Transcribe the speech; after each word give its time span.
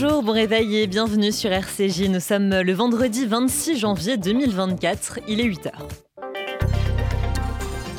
Bonjour, 0.00 0.22
bon 0.22 0.32
réveil 0.32 0.76
et 0.76 0.86
bienvenue 0.86 1.32
sur 1.32 1.50
RCJ. 1.50 2.02
Nous 2.02 2.20
sommes 2.20 2.50
le 2.50 2.72
vendredi 2.72 3.26
26 3.26 3.78
janvier 3.78 4.16
2024, 4.16 5.18
il 5.26 5.40
est 5.40 5.48
8h. 5.48 5.72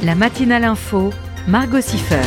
La 0.05 0.15
matinale 0.15 0.63
info, 0.63 1.09
Margot 1.45 1.81
Siffer. 1.81 2.21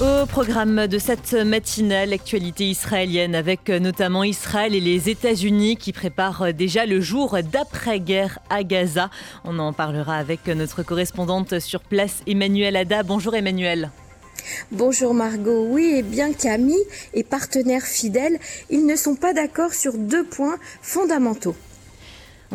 Au 0.00 0.26
programme 0.26 0.88
de 0.88 0.98
cette 0.98 1.32
matinale, 1.32 2.10
l'actualité 2.10 2.68
israélienne 2.68 3.36
avec 3.36 3.68
notamment 3.68 4.24
Israël 4.24 4.74
et 4.74 4.80
les 4.80 5.08
États-Unis 5.08 5.76
qui 5.76 5.92
préparent 5.92 6.52
déjà 6.52 6.84
le 6.84 7.00
jour 7.00 7.38
d'après-guerre 7.40 8.40
à 8.50 8.64
Gaza. 8.64 9.10
On 9.44 9.60
en 9.60 9.72
parlera 9.72 10.16
avec 10.16 10.48
notre 10.48 10.82
correspondante 10.82 11.60
sur 11.60 11.82
place, 11.82 12.22
Emmanuel 12.26 12.74
Ada. 12.74 13.04
Bonjour 13.04 13.36
Emmanuel. 13.36 13.92
Bonjour 14.70 15.14
Margot. 15.14 15.66
Oui, 15.68 15.94
et 15.96 16.02
bien 16.02 16.32
qu'amis 16.32 16.82
et 17.14 17.24
partenaires 17.24 17.86
fidèles, 17.86 18.38
ils 18.70 18.86
ne 18.86 18.96
sont 18.96 19.14
pas 19.14 19.32
d'accord 19.32 19.74
sur 19.74 19.94
deux 19.94 20.24
points 20.24 20.58
fondamentaux. 20.80 21.56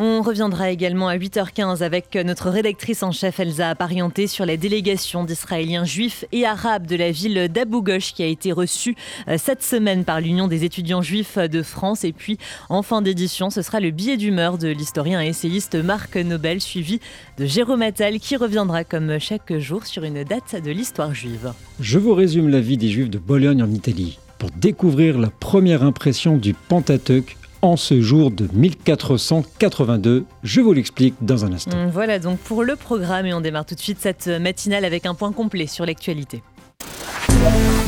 On 0.00 0.22
reviendra 0.22 0.70
également 0.70 1.08
à 1.08 1.16
8h15 1.16 1.82
avec 1.82 2.14
notre 2.14 2.50
rédactrice 2.50 3.02
en 3.02 3.10
chef 3.10 3.40
Elsa 3.40 3.70
Aparienté 3.70 4.28
sur 4.28 4.46
la 4.46 4.56
délégation 4.56 5.24
d'Israéliens 5.24 5.84
juifs 5.84 6.24
et 6.30 6.46
arabes 6.46 6.86
de 6.86 6.94
la 6.94 7.10
ville 7.10 7.48
d'Abou 7.48 7.82
Ghosh 7.82 8.14
qui 8.14 8.22
a 8.22 8.26
été 8.26 8.52
reçue 8.52 8.94
euh, 9.26 9.38
cette 9.38 9.64
semaine 9.64 10.04
par 10.04 10.20
l'Union 10.20 10.46
des 10.46 10.62
étudiants 10.62 11.02
juifs 11.02 11.36
de 11.36 11.62
France. 11.64 12.04
Et 12.04 12.12
puis 12.12 12.38
en 12.68 12.82
fin 12.82 13.02
d'édition, 13.02 13.50
ce 13.50 13.60
sera 13.60 13.80
le 13.80 13.90
billet 13.90 14.16
d'humeur 14.16 14.56
de 14.56 14.68
l'historien 14.68 15.20
et 15.20 15.26
essayiste 15.26 15.74
Marc 15.74 16.14
Nobel 16.14 16.60
suivi 16.60 17.00
de 17.36 17.46
Jérôme 17.46 17.82
Attal 17.82 18.20
qui 18.20 18.36
reviendra 18.36 18.84
comme 18.84 19.18
chaque 19.18 19.58
jour 19.58 19.84
sur 19.84 20.04
une 20.04 20.22
date 20.22 20.62
de 20.62 20.70
l'histoire 20.70 21.12
juive. 21.12 21.52
Je 21.80 21.98
vous 21.98 22.14
résume 22.14 22.50
la 22.50 22.60
vie 22.60 22.76
des 22.76 22.88
juifs 22.88 23.10
de 23.10 23.18
Bologne 23.18 23.64
en 23.64 23.70
Italie 23.72 24.20
pour 24.38 24.50
découvrir 24.52 25.18
la 25.18 25.30
première 25.30 25.82
impression 25.82 26.36
du 26.36 26.54
Pentateuque 26.54 27.36
en 27.62 27.76
ce 27.76 28.00
jour 28.00 28.30
de 28.30 28.48
1482. 28.52 30.24
Je 30.42 30.60
vous 30.60 30.72
l'explique 30.72 31.14
dans 31.20 31.44
un 31.44 31.52
instant. 31.52 31.76
Hum, 31.76 31.90
voilà 31.90 32.18
donc 32.18 32.38
pour 32.38 32.64
le 32.64 32.76
programme 32.76 33.26
et 33.26 33.34
on 33.34 33.40
démarre 33.40 33.66
tout 33.66 33.74
de 33.74 33.80
suite 33.80 33.98
cette 34.00 34.28
matinale 34.28 34.84
avec 34.84 35.06
un 35.06 35.14
point 35.14 35.32
complet 35.32 35.66
sur 35.66 35.86
l'actualité. 35.86 36.42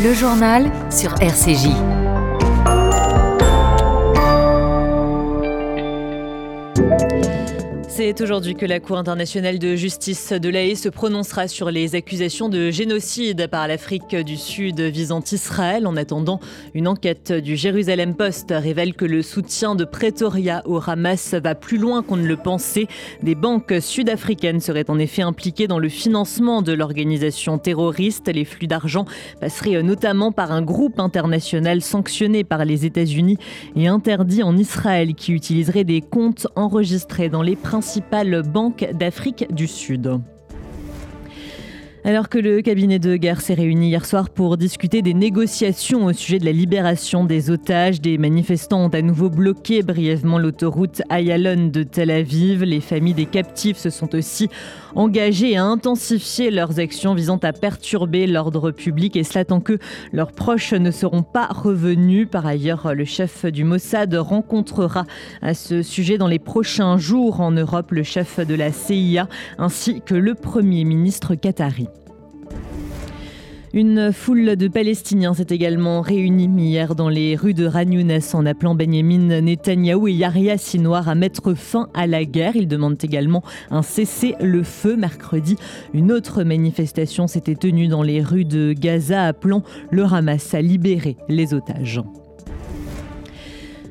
Le 0.03 0.15
journal 0.15 0.71
sur 0.91 1.13
RCJ. 1.21 1.69
C'est 8.03 8.23
aujourd'hui 8.23 8.55
que 8.55 8.65
la 8.65 8.81
Cour 8.81 8.97
internationale 8.97 9.59
de 9.59 9.77
justice 9.77 10.33
de 10.33 10.49
l'AE 10.49 10.75
se 10.75 10.89
prononcera 10.89 11.49
sur 11.49 11.71
les 11.71 11.95
accusations 11.95 12.49
de 12.49 12.71
génocide 12.71 13.47
par 13.49 13.69
l'Afrique 13.69 14.17
du 14.17 14.39
Sud 14.39 14.81
visant 14.81 15.21
Israël. 15.31 15.87
En 15.87 15.97
attendant, 15.97 16.41
une 16.73 16.89
enquête 16.89 17.31
du 17.31 17.57
Jérusalem 17.57 18.15
Post 18.15 18.55
révèle 18.57 18.95
que 18.95 19.05
le 19.05 19.21
soutien 19.21 19.75
de 19.75 19.85
Pretoria 19.85 20.63
au 20.65 20.81
Hamas 20.81 21.35
va 21.35 21.55
plus 21.55 21.77
loin 21.77 22.03
qu'on 22.03 22.17
ne 22.17 22.27
le 22.27 22.39
pensait. 22.39 22.87
Des 23.23 23.35
banques 23.35 23.75
sud-africaines 23.83 24.61
seraient 24.61 24.89
en 24.89 24.99
effet 24.99 25.21
impliquées 25.21 25.67
dans 25.67 25.79
le 25.79 25.91
financement 25.91 26.63
de 26.63 26.73
l'organisation 26.73 27.59
terroriste. 27.59 28.29
Les 28.29 28.47
flux 28.47 28.67
d'argent 28.67 29.05
passeraient 29.43 29.83
notamment 29.83 30.33
par 30.33 30.53
un 30.53 30.63
groupe 30.63 31.01
international 31.01 31.83
sanctionné 31.83 32.45
par 32.45 32.65
les 32.65 32.87
États-Unis 32.87 33.37
et 33.77 33.89
interdit 33.89 34.43
en 34.43 34.57
Israël 34.57 35.15
qui 35.15 35.33
utiliserait 35.33 35.85
des 35.85 36.01
comptes 36.01 36.47
enregistrés 36.57 37.29
dans 37.29 37.43
les 37.43 37.57
principaux 37.57 37.90
principale 37.91 38.43
banque 38.45 38.89
d'Afrique 38.93 39.53
du 39.53 39.67
Sud. 39.67 40.21
Alors 42.03 42.31
que 42.31 42.39
le 42.39 42.63
cabinet 42.63 42.99
de 42.99 43.17
guerre 43.17 43.43
s'est 43.43 43.53
réuni 43.53 43.89
hier 43.89 44.07
soir 44.07 44.31
pour 44.31 44.57
discuter 44.57 45.03
des 45.03 45.13
négociations 45.13 46.07
au 46.07 46.15
sujet 46.15 46.39
de 46.39 46.47
la 46.47 46.53
libération 46.53 47.25
des 47.25 47.51
otages, 47.51 48.01
des 48.01 48.17
manifestants 48.17 48.87
ont 48.87 48.89
à 48.89 49.03
nouveau 49.03 49.29
bloqué 49.29 49.83
brièvement 49.83 50.39
l'autoroute 50.39 51.03
Ayalon 51.11 51.69
de 51.69 51.83
Tel 51.83 52.11
Aviv. 52.11 52.63
Les 52.65 52.81
familles 52.81 53.13
des 53.13 53.27
captifs 53.27 53.77
se 53.77 53.91
sont 53.91 54.15
aussi 54.15 54.49
engagées 54.95 55.59
à 55.59 55.65
intensifier 55.65 56.51
leurs 56.51 56.81
actions 56.81 57.15
visant 57.15 57.39
à 57.43 57.53
perturber 57.53 58.27
l'ordre 58.27 58.71
public 58.71 59.15
et 59.17 59.23
cela 59.23 59.45
tant 59.45 59.61
que 59.61 59.79
leurs 60.11 60.33
proches 60.33 60.73
ne 60.73 60.91
seront 60.91 61.23
pas 61.23 61.49
revenus. 61.49 62.27
Par 62.31 62.47
ailleurs, 62.47 62.95
le 62.95 63.05
chef 63.05 63.45
du 63.45 63.63
Mossad 63.63 64.15
rencontrera 64.15 65.05
à 65.43 65.53
ce 65.53 65.83
sujet 65.83 66.17
dans 66.17 66.29
les 66.29 66.39
prochains 66.39 66.97
jours 66.97 67.43
en 67.43 67.51
Europe 67.51 67.93
le 67.93 68.05
chef 68.05 68.41
de 68.41 68.55
la 68.55 68.73
CIA 68.73 69.29
ainsi 69.59 70.01
que 70.01 70.15
le 70.15 70.35
premier 70.35 70.85
ministre 70.85 71.35
qatari. 71.35 71.90
Une 73.73 74.13
foule 74.13 74.57
de 74.57 74.67
Palestiniens 74.67 75.33
s'est 75.33 75.47
également 75.51 76.01
réunie 76.01 76.51
hier 76.61 76.97
dans 76.97 77.09
les 77.09 77.37
rues 77.37 77.55
de 77.55 77.67
Ragnounès 77.67 78.35
en 78.35 78.45
appelant 78.45 78.75
Benjamin 78.75 79.41
Netanyahou 79.41 80.09
et 80.09 80.13
Yahya 80.13 80.59
Sinoir 80.59 81.09
à 81.09 81.15
mettre 81.15 81.55
fin 81.55 81.89
à 81.95 82.09
la 82.09 82.25
guerre. 82.25 82.57
Ils 82.57 82.67
demandent 82.67 82.99
également 83.01 83.45
un 83.71 83.83
cessez-le-feu. 83.83 84.97
Mercredi, 84.97 85.55
une 85.95 86.11
autre 86.11 86.43
manifestation 86.43 87.29
s'était 87.29 87.55
tenue 87.55 87.87
dans 87.87 88.03
les 88.03 88.23
rues 88.23 88.45
de 88.45 88.73
Gaza 88.73 89.25
appelant 89.25 89.63
le 89.93 90.03
Hamas 90.03 90.53
à 90.53 90.61
libérer 90.61 91.17
les 91.29 91.55
otages. 91.55 92.01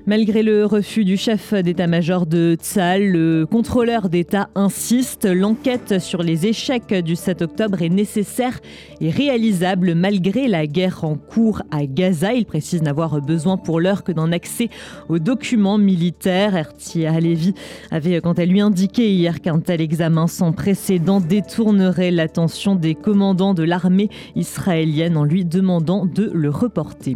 Malgré 0.09 0.41
le 0.41 0.65
refus 0.65 1.05
du 1.05 1.17
chef 1.17 1.53
d'état-major 1.53 2.25
de 2.25 2.57
Tzal, 2.59 3.11
le 3.11 3.45
contrôleur 3.45 4.09
d'État 4.09 4.49
insiste. 4.55 5.27
L'enquête 5.31 5.99
sur 5.99 6.23
les 6.23 6.47
échecs 6.47 6.91
du 6.91 7.15
7 7.15 7.43
octobre 7.43 7.83
est 7.83 7.89
nécessaire 7.89 8.59
et 9.01 9.11
réalisable 9.11 9.93
malgré 9.93 10.47
la 10.47 10.65
guerre 10.65 11.03
en 11.03 11.13
cours 11.13 11.61
à 11.69 11.85
Gaza. 11.85 12.33
Il 12.33 12.47
précise 12.47 12.81
n'avoir 12.81 13.21
besoin 13.21 13.55
pour 13.55 13.79
l'heure 13.79 14.03
que 14.03 14.11
d'un 14.11 14.31
accès 14.31 14.69
aux 15.09 15.19
documents 15.19 15.77
militaires. 15.77 16.55
Herti 16.55 17.05
Halevi 17.05 17.53
avait 17.91 18.19
quant 18.19 18.33
à 18.33 18.45
lui 18.45 18.61
indiqué 18.61 19.11
hier 19.11 19.41
qu'un 19.41 19.59
tel 19.59 19.79
examen 19.79 20.25
sans 20.25 20.53
précédent 20.53 21.19
détournerait 21.19 22.09
l'attention 22.09 22.73
des 22.73 22.95
commandants 22.95 23.53
de 23.53 23.61
l'armée 23.61 24.09
israélienne 24.35 25.17
en 25.17 25.23
lui 25.23 25.45
demandant 25.45 26.07
de 26.07 26.31
le 26.33 26.49
reporter. 26.49 27.15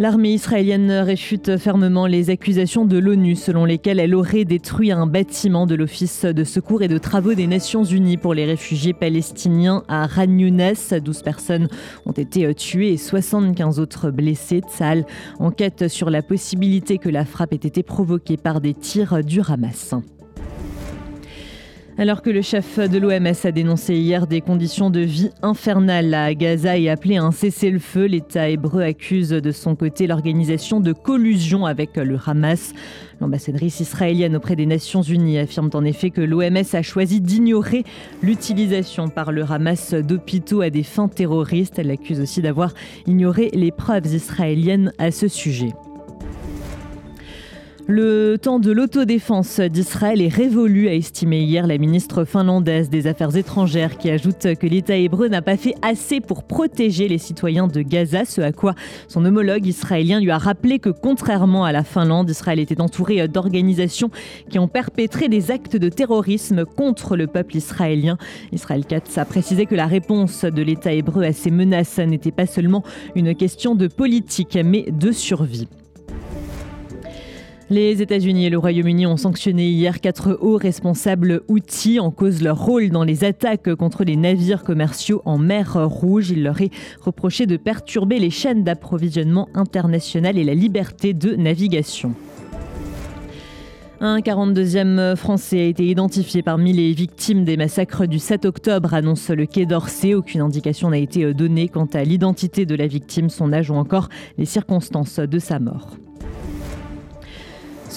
L'armée 0.00 0.32
israélienne 0.32 0.92
réfute 0.92 1.56
fermement 1.56 2.06
les 2.06 2.30
accusations 2.30 2.84
de 2.84 2.98
l'ONU 2.98 3.34
selon 3.34 3.64
lesquelles 3.64 3.98
elle 3.98 4.14
aurait 4.14 4.44
détruit 4.44 4.92
un 4.92 5.08
bâtiment 5.08 5.66
de 5.66 5.74
l'Office 5.74 6.24
de 6.24 6.44
secours 6.44 6.82
et 6.82 6.88
de 6.88 6.98
travaux 6.98 7.34
des 7.34 7.48
Nations 7.48 7.82
Unies 7.82 8.16
pour 8.16 8.32
les 8.32 8.44
réfugiés 8.44 8.92
palestiniens 8.92 9.82
à 9.88 10.06
Ran 10.06 10.26
12 10.28 11.22
personnes 11.22 11.66
ont 12.06 12.12
été 12.12 12.54
tuées 12.54 12.92
et 12.92 12.96
75 12.96 13.80
autres 13.80 14.12
blessées. 14.12 14.60
Tzal 14.60 15.04
enquête 15.40 15.88
sur 15.88 16.10
la 16.10 16.22
possibilité 16.22 16.98
que 16.98 17.08
la 17.08 17.24
frappe 17.24 17.52
ait 17.52 17.56
été 17.56 17.82
provoquée 17.82 18.36
par 18.36 18.60
des 18.60 18.74
tirs 18.74 19.24
du 19.24 19.40
Hamas. 19.40 19.96
Alors 22.00 22.22
que 22.22 22.30
le 22.30 22.42
chef 22.42 22.78
de 22.78 22.96
l'OMS 22.96 23.34
a 23.42 23.50
dénoncé 23.50 23.96
hier 23.96 24.28
des 24.28 24.40
conditions 24.40 24.88
de 24.88 25.00
vie 25.00 25.30
infernales 25.42 26.14
à 26.14 26.32
Gaza 26.32 26.78
et 26.78 26.88
appelé 26.88 27.16
à 27.16 27.24
un 27.24 27.32
cessez-le-feu, 27.32 28.04
l'État 28.04 28.48
hébreu 28.48 28.82
accuse 28.82 29.30
de 29.30 29.50
son 29.50 29.74
côté 29.74 30.06
l'organisation 30.06 30.78
de 30.78 30.92
collusion 30.92 31.66
avec 31.66 31.96
le 31.96 32.16
Hamas. 32.24 32.72
L'ambassadrice 33.20 33.80
israélienne 33.80 34.36
auprès 34.36 34.54
des 34.54 34.66
Nations 34.66 35.02
Unies 35.02 35.38
affirme 35.38 35.70
en 35.74 35.82
effet 35.82 36.10
que 36.10 36.20
l'OMS 36.20 36.72
a 36.72 36.82
choisi 36.82 37.20
d'ignorer 37.20 37.82
l'utilisation 38.22 39.08
par 39.08 39.32
le 39.32 39.42
Hamas 39.42 39.92
d'hôpitaux 39.92 40.60
à 40.60 40.70
des 40.70 40.84
fins 40.84 41.08
terroristes. 41.08 41.80
Elle 41.80 41.90
accuse 41.90 42.20
aussi 42.20 42.40
d'avoir 42.42 42.74
ignoré 43.08 43.50
les 43.54 43.72
preuves 43.72 44.06
israéliennes 44.06 44.92
à 44.98 45.10
ce 45.10 45.26
sujet. 45.26 45.72
Le 47.90 48.36
temps 48.36 48.58
de 48.58 48.70
l'autodéfense 48.70 49.60
d'Israël 49.60 50.20
est 50.20 50.28
révolu, 50.28 50.88
a 50.88 50.94
estimé 50.94 51.40
hier 51.40 51.66
la 51.66 51.78
ministre 51.78 52.26
finlandaise 52.26 52.90
des 52.90 53.06
Affaires 53.06 53.34
étrangères, 53.34 53.96
qui 53.96 54.10
ajoute 54.10 54.56
que 54.56 54.66
l'État 54.66 54.98
hébreu 54.98 55.28
n'a 55.28 55.40
pas 55.40 55.56
fait 55.56 55.74
assez 55.80 56.20
pour 56.20 56.42
protéger 56.42 57.08
les 57.08 57.16
citoyens 57.16 57.66
de 57.66 57.80
Gaza, 57.80 58.26
ce 58.26 58.42
à 58.42 58.52
quoi 58.52 58.74
son 59.08 59.24
homologue 59.24 59.64
israélien 59.64 60.20
lui 60.20 60.30
a 60.30 60.36
rappelé 60.36 60.80
que 60.80 60.90
contrairement 60.90 61.64
à 61.64 61.72
la 61.72 61.82
Finlande, 61.82 62.28
Israël 62.28 62.58
était 62.58 62.82
entouré 62.82 63.26
d'organisations 63.26 64.10
qui 64.50 64.58
ont 64.58 64.68
perpétré 64.68 65.30
des 65.30 65.50
actes 65.50 65.76
de 65.76 65.88
terrorisme 65.88 66.66
contre 66.66 67.16
le 67.16 67.26
peuple 67.26 67.56
israélien. 67.56 68.18
Israël 68.52 68.84
Katz 68.84 69.16
a 69.16 69.24
précisé 69.24 69.64
que 69.64 69.74
la 69.74 69.86
réponse 69.86 70.44
de 70.44 70.60
l'État 70.60 70.92
hébreu 70.92 71.22
à 71.22 71.32
ces 71.32 71.50
menaces 71.50 71.96
n'était 71.96 72.32
pas 72.32 72.44
seulement 72.44 72.84
une 73.14 73.34
question 73.34 73.74
de 73.74 73.86
politique, 73.86 74.58
mais 74.62 74.90
de 74.90 75.10
survie. 75.10 75.68
Les 77.70 78.00
États-Unis 78.00 78.46
et 78.46 78.50
le 78.50 78.56
Royaume-Uni 78.56 79.06
ont 79.06 79.18
sanctionné 79.18 79.68
hier 79.68 80.00
quatre 80.00 80.38
hauts 80.40 80.56
responsables 80.56 81.42
outils 81.48 82.00
en 82.00 82.10
cause 82.10 82.40
leur 82.42 82.58
rôle 82.58 82.88
dans 82.88 83.04
les 83.04 83.24
attaques 83.24 83.74
contre 83.74 84.04
les 84.04 84.16
navires 84.16 84.64
commerciaux 84.64 85.20
en 85.26 85.36
mer 85.36 85.76
Rouge. 85.86 86.30
Il 86.30 86.44
leur 86.44 86.62
est 86.62 86.70
reproché 87.02 87.44
de 87.44 87.58
perturber 87.58 88.20
les 88.20 88.30
chaînes 88.30 88.64
d'approvisionnement 88.64 89.50
internationales 89.52 90.38
et 90.38 90.44
la 90.44 90.54
liberté 90.54 91.12
de 91.12 91.36
navigation. 91.36 92.14
Un 94.00 94.20
42e 94.20 95.14
Français 95.14 95.60
a 95.60 95.64
été 95.64 95.84
identifié 95.84 96.42
parmi 96.42 96.72
les 96.72 96.94
victimes 96.94 97.44
des 97.44 97.58
massacres 97.58 98.06
du 98.06 98.18
7 98.18 98.46
octobre, 98.46 98.94
annonce 98.94 99.28
le 99.28 99.44
Quai 99.44 99.66
d'Orsay. 99.66 100.14
Aucune 100.14 100.40
indication 100.40 100.88
n'a 100.88 100.98
été 100.98 101.34
donnée 101.34 101.68
quant 101.68 101.88
à 101.92 102.02
l'identité 102.02 102.64
de 102.64 102.76
la 102.76 102.86
victime, 102.86 103.28
son 103.28 103.52
âge 103.52 103.68
ou 103.68 103.74
encore 103.74 104.08
les 104.38 104.46
circonstances 104.46 105.18
de 105.18 105.38
sa 105.38 105.58
mort. 105.58 105.98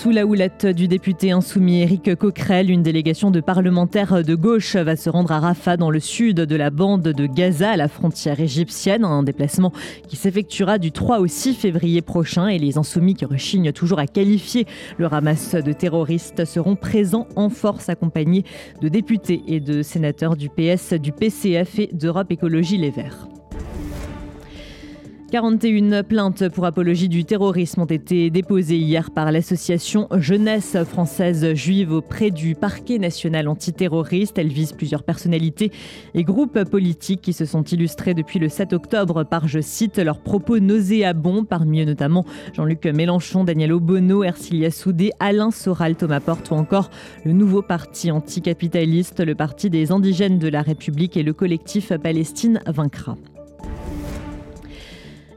Sous 0.01 0.09
la 0.09 0.25
houlette 0.25 0.65
du 0.65 0.87
député 0.87 1.29
insoumis 1.29 1.83
Éric 1.83 2.15
Coquerel, 2.15 2.71
une 2.71 2.81
délégation 2.81 3.29
de 3.29 3.39
parlementaires 3.39 4.23
de 4.23 4.33
gauche 4.33 4.75
va 4.75 4.95
se 4.95 5.11
rendre 5.11 5.31
à 5.31 5.39
Rafah, 5.39 5.77
dans 5.77 5.91
le 5.91 5.99
sud 5.99 6.37
de 6.37 6.55
la 6.55 6.71
bande 6.71 7.03
de 7.03 7.27
Gaza, 7.27 7.69
à 7.69 7.77
la 7.77 7.87
frontière 7.87 8.39
égyptienne. 8.39 9.05
Un 9.05 9.21
déplacement 9.21 9.71
qui 10.07 10.15
s'effectuera 10.15 10.79
du 10.79 10.91
3 10.91 11.19
au 11.19 11.27
6 11.27 11.53
février 11.53 12.01
prochain. 12.01 12.47
Et 12.47 12.57
les 12.57 12.79
insoumis 12.79 13.13
qui 13.13 13.25
rechignent 13.25 13.73
toujours 13.73 13.99
à 13.99 14.07
qualifier 14.07 14.65
le 14.97 15.05
Hamas 15.05 15.53
de 15.53 15.71
terroriste 15.71 16.45
seront 16.45 16.75
présents 16.75 17.27
en 17.35 17.49
force, 17.49 17.87
accompagnés 17.87 18.43
de 18.81 18.89
députés 18.89 19.43
et 19.45 19.59
de 19.59 19.83
sénateurs 19.83 20.35
du 20.35 20.49
PS, 20.49 20.93
du 20.93 21.11
PCF 21.11 21.77
et 21.77 21.91
d'Europe 21.93 22.31
Écologie 22.31 22.79
Les 22.79 22.89
Verts. 22.89 23.27
41 25.31 26.03
plaintes 26.03 26.49
pour 26.49 26.65
apologie 26.65 27.07
du 27.07 27.23
terrorisme 27.23 27.83
ont 27.83 27.85
été 27.85 28.29
déposées 28.29 28.75
hier 28.75 29.11
par 29.11 29.31
l'association 29.31 30.09
Jeunesse 30.17 30.75
française 30.83 31.53
juive 31.53 31.93
auprès 31.93 32.31
du 32.31 32.53
parquet 32.53 32.99
national 32.99 33.47
antiterroriste. 33.47 34.37
Elle 34.37 34.49
vise 34.49 34.73
plusieurs 34.73 35.03
personnalités 35.03 35.71
et 36.15 36.25
groupes 36.25 36.65
politiques 36.65 37.21
qui 37.21 37.31
se 37.31 37.45
sont 37.45 37.63
illustrés 37.63 38.13
depuis 38.13 38.39
le 38.39 38.49
7 38.49 38.73
octobre 38.73 39.23
par, 39.23 39.47
je 39.47 39.61
cite, 39.61 39.99
leurs 39.99 40.19
propos 40.19 40.59
nauséabonds, 40.59 41.45
parmi 41.45 41.79
eux 41.79 41.85
notamment 41.85 42.25
Jean-Luc 42.53 42.85
Mélenchon, 42.85 43.45
Daniel 43.45 43.71
Obono, 43.71 44.25
Ercilia 44.25 44.69
Soudé, 44.69 45.11
Alain 45.21 45.51
Soral, 45.51 45.95
Thomas 45.95 46.19
Porte 46.19 46.51
ou 46.51 46.55
encore 46.55 46.89
le 47.23 47.31
nouveau 47.31 47.61
parti 47.61 48.11
anticapitaliste, 48.11 49.21
le 49.21 49.35
Parti 49.35 49.69
des 49.69 49.93
indigènes 49.93 50.39
de 50.39 50.49
la 50.49 50.61
République 50.61 51.15
et 51.15 51.23
le 51.23 51.31
collectif 51.31 51.93
Palestine 52.03 52.59
vaincra. 52.67 53.15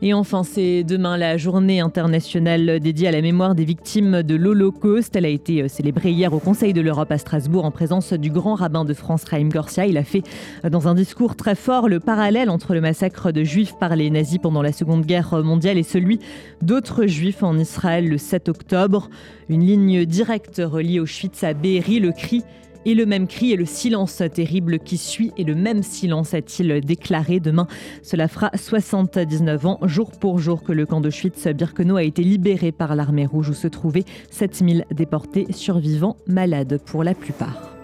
Et 0.07 0.13
enfin, 0.13 0.43
c'est 0.43 0.85
demain 0.85 1.17
la 1.17 1.39
journée 1.39 1.81
internationale 1.81 2.79
dédiée 2.79 3.09
à 3.09 3.11
la 3.11 3.23
mémoire 3.23 3.55
des 3.55 3.65
victimes 3.65 4.23
de 4.23 4.35
l'Holocauste. 4.35 5.17
Elle 5.17 5.25
a 5.25 5.31
été 5.31 5.63
euh, 5.63 5.69
célébrée 5.69 6.11
hier 6.11 6.35
au 6.35 6.41
Conseil 6.41 6.75
de 6.75 6.83
l'Europe 6.83 7.11
à 7.11 7.17
Strasbourg 7.17 7.65
en 7.65 7.71
présence 7.71 8.13
du 8.13 8.29
grand 8.29 8.55
rabbin 8.55 8.85
de 8.85 8.93
France, 8.93 9.25
Raïm 9.25 9.49
Gorsia. 9.49 9.87
Il 9.87 9.97
a 9.97 10.05
fait 10.05 10.23
euh, 10.67 10.69
dans 10.69 10.89
un 10.89 10.95
discours 10.95 11.37
très 11.37 11.55
fort 11.55 11.89
le 11.89 12.01
parallèle 12.01 12.51
entre 12.51 12.75
le 12.75 12.83
massacre 12.83 13.33
de 13.33 13.45
juifs 13.45 13.79
par 13.81 13.97
les 13.97 14.11
nazis 14.11 14.39
pendant 14.39 14.61
la 14.61 14.73
Seconde 14.73 15.07
Guerre 15.07 15.43
mondiale 15.43 15.79
et 15.79 15.83
celui 15.83 16.21
d'autres 16.61 17.07
juifs 17.07 17.43
en 17.43 17.57
Israël 17.57 18.07
le 18.07 18.19
7 18.19 18.51
octobre. 18.51 19.09
Une 19.49 19.65
ligne 19.65 20.05
directe 20.05 20.61
relie 20.63 21.01
Auschwitz 21.01 21.43
à 21.45 21.55
Be'eri, 21.55 21.99
le 21.99 22.13
cri 22.13 22.45
et 22.85 22.95
le 22.95 23.07
même 23.07 23.27
cri 23.27 23.53
et 23.53 23.57
le 23.57 23.67
silence 23.67 24.23
terrible 24.33 24.79
qui 24.79 24.97
suit 24.97 25.33
et 25.37 25.45
le 25.45 25.55
même 25.55 25.83
silence 25.83 26.35
a-t-il 26.35 26.81
déclaré 26.81 27.41
demain. 27.41 27.67
Cela 28.03 28.29
fera 28.29 28.51
79 28.55 29.67
ans, 29.67 29.79
jour 29.85 30.11
pour 30.13 30.39
jour, 30.39 30.63
que 30.63 30.73
le 30.73 30.87
camp 30.87 31.01
d'Auschwitz-Birkenau 31.01 31.97
a 31.97 32.03
été 32.03 32.23
libéré 32.23 32.73
par 32.73 32.95
l'armée 32.95 33.27
rouge 33.27 33.51
où 33.51 33.55
se 33.55 33.69
trouvaient 33.69 34.05
7000 34.31 34.87
déportés 34.91 35.47
survivants 35.51 36.17
malades 36.27 36.81
pour 36.85 37.05
la 37.05 37.15
plupart. 37.15 37.75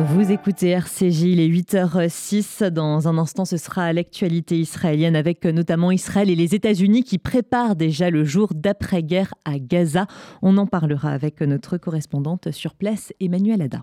Vous 0.00 0.30
écoutez 0.30 0.68
RCJ, 0.68 1.22
il 1.22 1.40
est 1.40 1.48
8h06. 1.48 2.62
Dans 2.70 3.08
un 3.08 3.18
instant, 3.18 3.44
ce 3.44 3.56
sera 3.56 3.92
l'actualité 3.92 4.56
israélienne 4.56 5.16
avec 5.16 5.44
notamment 5.44 5.90
Israël 5.90 6.30
et 6.30 6.36
les 6.36 6.54
États-Unis 6.54 7.02
qui 7.02 7.18
préparent 7.18 7.74
déjà 7.74 8.08
le 8.08 8.22
jour 8.24 8.52
d'après-guerre 8.54 9.34
à 9.44 9.58
Gaza. 9.58 10.06
On 10.40 10.56
en 10.56 10.68
parlera 10.68 11.10
avec 11.10 11.40
notre 11.40 11.78
correspondante 11.78 12.52
sur 12.52 12.76
place, 12.76 13.12
Emmanuel 13.18 13.60
Ada. 13.60 13.82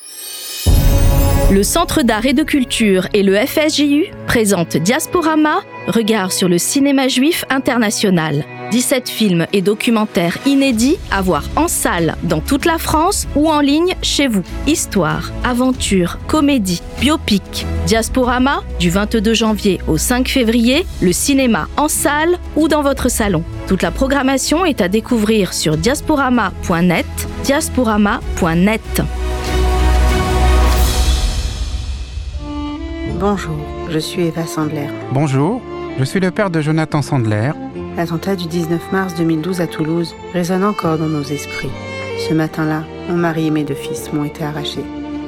Le 1.51 1.63
Centre 1.63 2.01
d'art 2.01 2.25
et 2.25 2.31
de 2.31 2.43
culture 2.43 3.07
et 3.13 3.23
le 3.23 3.35
FSJU 3.35 4.05
présentent 4.25 4.77
Diasporama, 4.77 5.59
regard 5.85 6.31
sur 6.31 6.47
le 6.47 6.57
cinéma 6.57 7.09
juif 7.09 7.43
international. 7.49 8.45
17 8.71 9.09
films 9.09 9.45
et 9.51 9.61
documentaires 9.61 10.37
inédits 10.45 10.95
à 11.11 11.21
voir 11.21 11.43
en 11.57 11.67
salle 11.67 12.15
dans 12.23 12.39
toute 12.39 12.63
la 12.63 12.77
France 12.77 13.27
ou 13.35 13.49
en 13.49 13.59
ligne 13.59 13.95
chez 14.01 14.29
vous. 14.29 14.43
Histoire, 14.65 15.29
aventure, 15.43 16.19
comédie, 16.25 16.81
biopic. 17.01 17.65
Diasporama, 17.85 18.63
du 18.79 18.89
22 18.89 19.33
janvier 19.33 19.81
au 19.89 19.97
5 19.97 20.29
février, 20.29 20.85
le 21.01 21.11
cinéma 21.11 21.67
en 21.75 21.89
salle 21.89 22.37
ou 22.55 22.69
dans 22.69 22.81
votre 22.81 23.09
salon. 23.09 23.43
Toute 23.67 23.81
la 23.81 23.91
programmation 23.91 24.63
est 24.63 24.79
à 24.79 24.87
découvrir 24.87 25.51
sur 25.51 25.75
diasporama.net, 25.75 27.05
diasporama.net. 27.43 29.01
Bonjour, 33.21 33.55
je 33.87 33.99
suis 33.99 34.23
Eva 34.23 34.47
Sandler. 34.47 34.87
Bonjour, 35.11 35.61
je 35.99 36.03
suis 36.03 36.19
le 36.19 36.31
père 36.31 36.49
de 36.49 36.59
Jonathan 36.59 37.03
Sandler. 37.03 37.51
L'attentat 37.95 38.35
du 38.35 38.47
19 38.47 38.91
mars 38.91 39.13
2012 39.13 39.61
à 39.61 39.67
Toulouse 39.67 40.15
résonne 40.33 40.63
encore 40.63 40.97
dans 40.97 41.05
nos 41.05 41.21
esprits. 41.21 41.69
Ce 42.27 42.33
matin-là, 42.33 42.83
mon 43.09 43.17
mari 43.17 43.45
et 43.45 43.51
mes 43.51 43.63
deux 43.63 43.75
fils 43.75 44.11
m'ont 44.11 44.23
été 44.23 44.43
arrachés. 44.43 44.83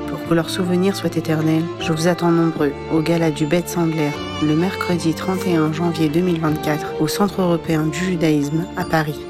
Pour 0.10 0.28
que 0.28 0.34
leur 0.34 0.50
souvenir 0.50 0.96
soit 0.96 1.16
éternel, 1.16 1.62
je 1.82 1.94
vous 1.94 2.08
attends 2.08 2.32
nombreux 2.32 2.72
au 2.92 3.02
gala 3.02 3.30
du 3.30 3.46
Bête 3.46 3.70
Sandler 3.70 4.10
le 4.42 4.56
mercredi 4.56 5.14
31 5.14 5.72
janvier 5.72 6.10
2024 6.10 7.00
au 7.00 7.08
Centre 7.08 7.44
européen 7.44 7.86
du 7.86 8.00
judaïsme 8.00 8.66
à 8.76 8.86
Paris. 8.86 9.22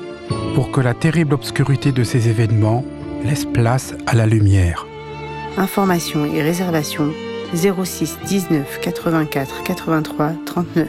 Pour 0.56 0.72
que 0.72 0.80
la 0.80 0.94
terrible 0.94 1.34
obscurité 1.34 1.92
de 1.92 2.06
ces 2.06 2.30
événements 2.30 2.86
laisse 3.26 3.44
place 3.44 3.94
à 4.06 4.16
la 4.16 4.26
lumière. 4.26 4.88
Informations 5.58 6.24
et 6.34 6.42
réservations 6.42 7.12
06 7.56 8.18
19 8.26 8.80
84 8.82 9.64
83 9.64 10.32
39. 10.46 10.88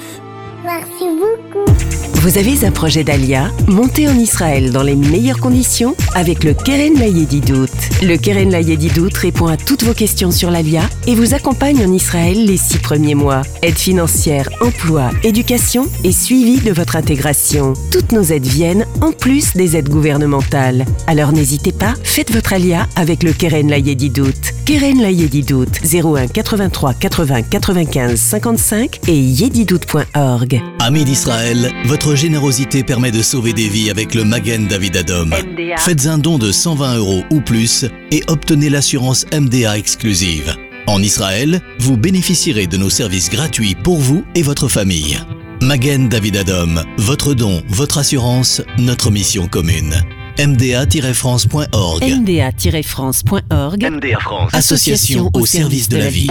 Merci 0.65 1.05
beaucoup. 1.19 2.14
Vous 2.25 2.39
avez 2.39 2.65
un 2.65 2.71
projet 2.71 3.05
d'Alia? 3.05 3.51
Montez 3.69 4.09
en 4.09 4.19
Israël 4.19 4.71
dans 4.71 4.83
les 4.83 4.97
meilleures 4.97 5.41
conditions 5.41 5.95
avec 6.15 6.43
le 6.43 6.55
Keren 6.55 6.99
Layedidout. 6.99 7.69
Le 8.03 8.17
Keren 8.17 8.51
Layedidout 8.51 9.15
répond 9.15 9.47
à 9.47 9.59
toutes 9.59 9.83
vos 9.83 9.93
questions 9.93 10.31
sur 10.31 10.51
l'Alia 10.51 10.89
et 11.07 11.15
vous 11.15 11.35
accompagne 11.35 11.85
en 11.85 11.93
Israël 11.93 12.47
les 12.47 12.57
six 12.57 12.79
premiers 12.79 13.15
mois. 13.15 13.43
Aide 13.61 13.77
financière, 13.77 14.49
emploi, 14.63 15.11
éducation 15.23 15.87
et 16.03 16.13
suivi 16.13 16.63
de 16.63 16.73
votre 16.73 16.97
intégration. 16.97 17.75
Toutes 17.91 18.13
nos 18.13 18.23
aides 18.23 18.47
viennent 18.47 18.87
en 19.03 19.13
plus 19.13 19.55
des 19.55 19.77
aides 19.77 19.91
gouvernementales. 19.91 20.87
Alors 21.07 21.33
n'hésitez 21.33 21.73
pas, 21.73 21.93
faites 22.05 22.33
votre 22.33 22.55
Alia 22.55 22.89
avec 22.97 23.23
le 23.23 23.35
Keren 23.35 23.69
Layedidout. 23.69 24.55
Keren 24.65 25.03
Layedidout 25.03 25.69
01 25.85 26.29
83 26.29 26.95
80 26.95 27.43
95 27.43 28.19
55 28.19 29.01
et 29.09 29.15
yedidout.org. 29.15 30.63
Amis 30.81 31.05
d'Israël, 31.05 31.71
votre 31.85 32.14
générosité 32.15 32.83
permet 32.83 33.11
de 33.11 33.23
sauver 33.23 33.53
des 33.53 33.69
vies 33.69 33.91
avec 33.91 34.15
le 34.15 34.25
Magen 34.25 34.67
David 34.69 34.97
Adom. 34.97 35.29
MDA. 35.29 35.77
Faites 35.79 36.07
un 36.07 36.19
don 36.19 36.39
de 36.39 36.53
120 36.53 36.97
euros 36.97 37.23
ou 37.31 37.41
plus 37.41 37.87
et 38.11 38.23
obtenez 38.29 38.71
l'assurance 38.71 39.27
MDA 39.33 39.79
exclusive. 39.79 40.57
En 40.87 41.03
Israël, 41.03 41.61
vous 41.79 41.97
bénéficierez 41.97 42.67
de 42.67 42.77
nos 42.77 42.91
services 42.91 43.31
gratuits 43.31 43.75
pour 43.75 43.99
vous 43.99 44.25
et 44.35 44.43
votre 44.43 44.69
famille. 44.69 45.19
Magen 45.63 46.09
David 46.09 46.37
Adom, 46.37 46.83
votre 46.99 47.33
don, 47.33 47.63
votre 47.69 47.99
assurance, 47.99 48.61
notre 48.79 49.11
mission 49.11 49.49
commune. 49.49 49.95
mda-france.org 50.39 52.05
mda-france.org 52.05 53.91
MDA 53.91 54.21
France, 54.21 54.53
association 54.53 55.31
au 55.33 55.47
service 55.47 55.89
de 55.89 55.97
la 55.97 56.09
vie. 56.09 56.29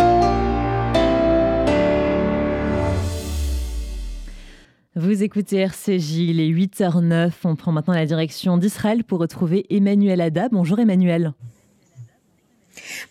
Vous 4.95 5.23
écoutez 5.23 5.57
RCJ, 5.57 6.17
il 6.17 6.39
est 6.39 6.51
8h09. 6.51 7.31
On 7.45 7.55
prend 7.55 7.71
maintenant 7.71 7.95
la 7.95 8.05
direction 8.05 8.59
d'Israël 8.59 9.03
pour 9.03 9.17
retrouver 9.17 9.65
Emmanuel 9.71 10.21
Ada. 10.21 10.49
Bonjour 10.49 10.77
Emmanuel. 10.77 11.33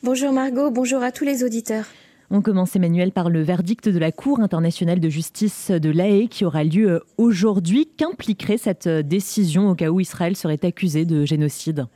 Bonjour 0.04 0.32
Margot, 0.32 0.70
bonjour 0.70 1.02
à 1.02 1.10
tous 1.10 1.24
les 1.24 1.42
auditeurs. 1.42 1.86
On 2.30 2.40
commence 2.40 2.76
Emmanuel 2.76 3.10
par 3.10 3.30
le 3.30 3.42
verdict 3.42 3.88
de 3.88 3.98
la 3.98 4.12
Cour 4.12 4.38
internationale 4.38 5.00
de 5.00 5.08
justice 5.08 5.72
de 5.72 5.90
l'AE 5.90 6.28
qui 6.28 6.44
aura 6.44 6.62
lieu 6.62 7.02
aujourd'hui. 7.18 7.88
Qu'impliquerait 7.96 8.58
cette 8.58 8.88
décision 8.88 9.68
au 9.68 9.74
cas 9.74 9.88
où 9.88 9.98
Israël 9.98 10.36
serait 10.36 10.64
accusé 10.64 11.04
de 11.04 11.24
génocide? 11.24 11.86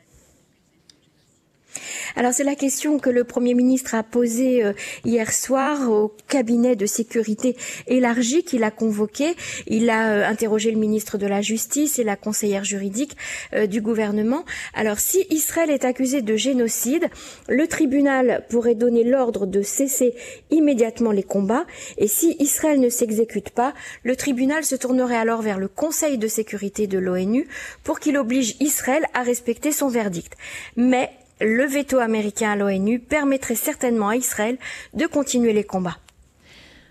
Alors 2.16 2.32
c'est 2.32 2.44
la 2.44 2.54
question 2.54 2.98
que 2.98 3.10
le 3.10 3.24
Premier 3.24 3.54
ministre 3.54 3.94
a 3.94 4.02
posée 4.02 4.64
euh, 4.64 4.72
hier 5.04 5.32
soir 5.32 5.90
au 5.90 6.14
cabinet 6.28 6.76
de 6.76 6.86
sécurité 6.86 7.56
élargi 7.86 8.42
qu'il 8.42 8.64
a 8.64 8.70
convoqué. 8.70 9.34
Il 9.66 9.90
a 9.90 10.10
euh, 10.10 10.26
interrogé 10.26 10.70
le 10.70 10.78
ministre 10.78 11.18
de 11.18 11.26
la 11.26 11.42
Justice 11.42 11.98
et 11.98 12.04
la 12.04 12.16
conseillère 12.16 12.64
juridique 12.64 13.16
euh, 13.52 13.66
du 13.66 13.80
gouvernement. 13.80 14.44
Alors 14.74 14.98
si 14.98 15.26
Israël 15.30 15.70
est 15.70 15.84
accusé 15.84 16.22
de 16.22 16.36
génocide, 16.36 17.08
le 17.48 17.66
tribunal 17.66 18.44
pourrait 18.48 18.74
donner 18.74 19.04
l'ordre 19.04 19.46
de 19.46 19.62
cesser 19.62 20.14
immédiatement 20.50 21.12
les 21.12 21.22
combats 21.22 21.66
et 21.98 22.08
si 22.08 22.36
Israël 22.38 22.80
ne 22.80 22.88
s'exécute 22.88 23.50
pas, 23.50 23.74
le 24.02 24.16
tribunal 24.16 24.64
se 24.64 24.74
tournerait 24.74 25.16
alors 25.16 25.42
vers 25.42 25.58
le 25.58 25.68
Conseil 25.68 26.18
de 26.18 26.28
sécurité 26.28 26.86
de 26.86 26.98
l'ONU 26.98 27.48
pour 27.84 28.00
qu'il 28.00 28.16
oblige 28.16 28.56
Israël 28.60 29.04
à 29.14 29.22
respecter 29.22 29.72
son 29.72 29.88
verdict. 29.88 30.34
Mais 30.76 31.10
le 31.40 31.64
veto 31.64 31.98
américain 31.98 32.52
à 32.52 32.56
l'ONU 32.56 32.98
permettrait 32.98 33.54
certainement 33.54 34.08
à 34.08 34.16
Israël 34.16 34.58
de 34.94 35.06
continuer 35.06 35.52
les 35.52 35.64
combats. 35.64 35.98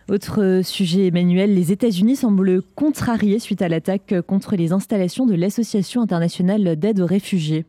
Autre 0.07 0.61
sujet, 0.63 1.07
Emmanuel, 1.07 1.55
les 1.55 1.71
États-Unis 1.71 2.17
semblent 2.17 2.61
contrariés 2.75 3.39
suite 3.39 3.63
à 3.63 3.69
l'attaque 3.69 4.13
contre 4.27 4.55
les 4.55 4.71
installations 4.71 5.25
de 5.25 5.33
l'Association 5.33 6.01
internationale 6.01 6.75
d'aide 6.75 6.99
aux 6.99 7.07
réfugiés. 7.07 7.65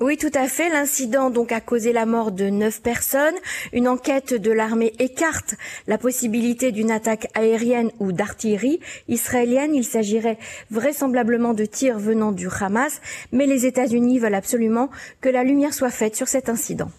Oui, 0.00 0.16
tout 0.16 0.30
à 0.34 0.48
fait. 0.48 0.70
L'incident 0.70 1.30
donc 1.30 1.52
a 1.52 1.60
causé 1.60 1.92
la 1.92 2.04
mort 2.04 2.32
de 2.32 2.46
neuf 2.46 2.82
personnes. 2.82 3.34
Une 3.72 3.86
enquête 3.86 4.34
de 4.34 4.50
l'armée 4.50 4.92
écarte 4.98 5.54
la 5.86 5.98
possibilité 5.98 6.72
d'une 6.72 6.90
attaque 6.90 7.28
aérienne 7.34 7.92
ou 8.00 8.10
d'artillerie 8.10 8.80
israélienne. 9.06 9.72
Il 9.72 9.84
s'agirait 9.84 10.38
vraisemblablement 10.70 11.54
de 11.54 11.64
tirs 11.64 12.00
venant 12.00 12.32
du 12.32 12.48
Hamas, 12.60 13.00
mais 13.30 13.46
les 13.46 13.66
États-Unis 13.66 14.18
veulent 14.18 14.34
absolument 14.34 14.90
que 15.20 15.28
la 15.28 15.44
lumière 15.44 15.72
soit 15.72 15.90
faite 15.90 16.16
sur 16.16 16.26
cet 16.26 16.48
incident. 16.48 16.90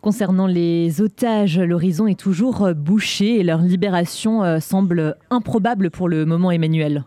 Concernant 0.00 0.48
les 0.48 1.00
otages, 1.00 1.60
l'horizon 1.60 2.08
est 2.08 2.18
toujours 2.18 2.74
bouché 2.74 3.38
et 3.38 3.44
leur 3.44 3.62
libération 3.62 4.42
euh, 4.42 4.58
semble 4.58 5.14
improbable 5.30 5.90
pour 5.92 6.08
le 6.08 6.26
moment, 6.26 6.50
Emmanuel. 6.50 7.04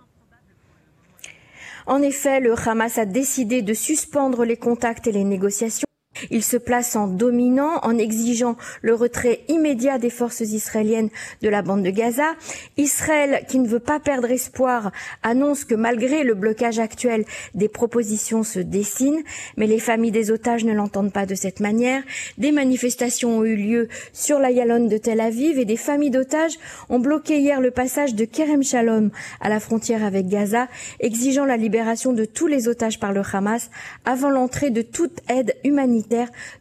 En 1.87 2.01
effet, 2.01 2.39
le 2.39 2.55
Hamas 2.57 2.97
a 2.97 3.05
décidé 3.05 3.61
de 3.61 3.73
suspendre 3.73 4.43
les 4.43 4.57
contacts 4.57 5.05
et 5.05 5.11
les 5.11 5.23
négociations 5.23 5.84
il 6.31 6.43
se 6.43 6.57
place 6.57 6.95
en 6.95 7.07
dominant 7.07 7.79
en 7.83 7.97
exigeant 7.97 8.55
le 8.81 8.93
retrait 8.93 9.41
immédiat 9.47 9.97
des 9.97 10.09
forces 10.09 10.41
israéliennes 10.41 11.09
de 11.41 11.49
la 11.49 11.61
bande 11.61 11.83
de 11.83 11.89
Gaza. 11.89 12.33
Israël, 12.77 13.45
qui 13.47 13.59
ne 13.59 13.67
veut 13.67 13.79
pas 13.79 13.99
perdre 13.99 14.31
espoir, 14.31 14.91
annonce 15.23 15.65
que 15.65 15.75
malgré 15.75 16.23
le 16.23 16.33
blocage 16.33 16.79
actuel, 16.79 17.25
des 17.53 17.69
propositions 17.69 18.43
se 18.43 18.59
dessinent, 18.59 19.23
mais 19.57 19.67
les 19.67 19.79
familles 19.79 20.11
des 20.11 20.31
otages 20.31 20.65
ne 20.65 20.73
l'entendent 20.73 21.13
pas 21.13 21.25
de 21.25 21.35
cette 21.35 21.59
manière. 21.59 22.03
Des 22.37 22.51
manifestations 22.51 23.39
ont 23.39 23.43
eu 23.43 23.55
lieu 23.55 23.87
sur 24.13 24.39
la 24.39 24.51
Yalon 24.51 24.87
de 24.87 24.97
Tel 24.97 25.19
Aviv 25.19 25.59
et 25.59 25.65
des 25.65 25.77
familles 25.77 26.11
d'otages 26.11 26.57
ont 26.89 26.99
bloqué 26.99 27.39
hier 27.39 27.61
le 27.61 27.71
passage 27.71 28.15
de 28.15 28.25
Kerem 28.25 28.63
Shalom 28.63 29.11
à 29.41 29.49
la 29.49 29.59
frontière 29.59 30.03
avec 30.03 30.27
Gaza, 30.27 30.67
exigeant 30.99 31.45
la 31.45 31.57
libération 31.57 32.13
de 32.13 32.25
tous 32.25 32.47
les 32.47 32.67
otages 32.67 32.99
par 32.99 33.11
le 33.11 33.21
Hamas 33.33 33.69
avant 34.05 34.29
l'entrée 34.29 34.69
de 34.69 34.81
toute 34.81 35.19
aide 35.29 35.55
humanitaire 35.63 36.04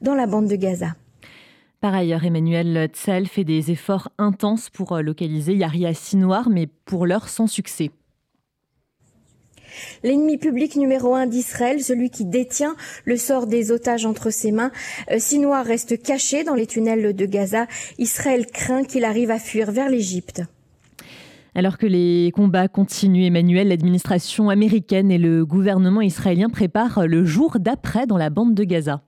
dans 0.00 0.14
la 0.14 0.26
bande 0.26 0.48
de 0.48 0.56
Gaza. 0.56 0.94
Par 1.80 1.94
ailleurs, 1.94 2.24
Emmanuel 2.24 2.88
Tzal 2.94 3.26
fait 3.26 3.44
des 3.44 3.70
efforts 3.70 4.08
intenses 4.16 4.70
pour 4.70 4.92
euh, 4.92 5.02
localiser 5.02 5.54
Yahya 5.54 5.92
Sinoir, 5.92 6.48
mais 6.48 6.66
pour 6.66 7.04
l'heure 7.04 7.28
sans 7.28 7.46
succès. 7.46 7.90
L'ennemi 10.02 10.38
public 10.38 10.76
numéro 10.76 11.14
un 11.14 11.26
d'Israël, 11.26 11.82
celui 11.82 12.08
qui 12.08 12.24
détient 12.24 12.74
le 13.04 13.18
sort 13.18 13.46
des 13.46 13.70
otages 13.70 14.06
entre 14.06 14.30
ses 14.30 14.50
mains, 14.50 14.70
euh, 15.10 15.18
Sinoir 15.18 15.64
reste 15.64 16.02
caché 16.02 16.42
dans 16.42 16.54
les 16.54 16.66
tunnels 16.66 17.14
de 17.14 17.26
Gaza. 17.26 17.66
Israël 17.98 18.46
craint 18.46 18.84
qu'il 18.84 19.04
arrive 19.04 19.30
à 19.30 19.38
fuir 19.38 19.70
vers 19.70 19.90
l'Égypte. 19.90 20.42
Alors 21.54 21.78
que 21.78 21.86
les 21.86 22.32
combats 22.34 22.68
continuent, 22.68 23.26
Emmanuel, 23.26 23.68
l'administration 23.68 24.48
américaine 24.48 25.10
et 25.10 25.18
le 25.18 25.44
gouvernement 25.44 26.00
israélien 26.00 26.48
préparent 26.48 27.06
le 27.06 27.24
jour 27.24 27.58
d'après 27.60 28.06
dans 28.06 28.16
la 28.16 28.30
bande 28.30 28.54
de 28.54 28.64
Gaza. 28.64 29.02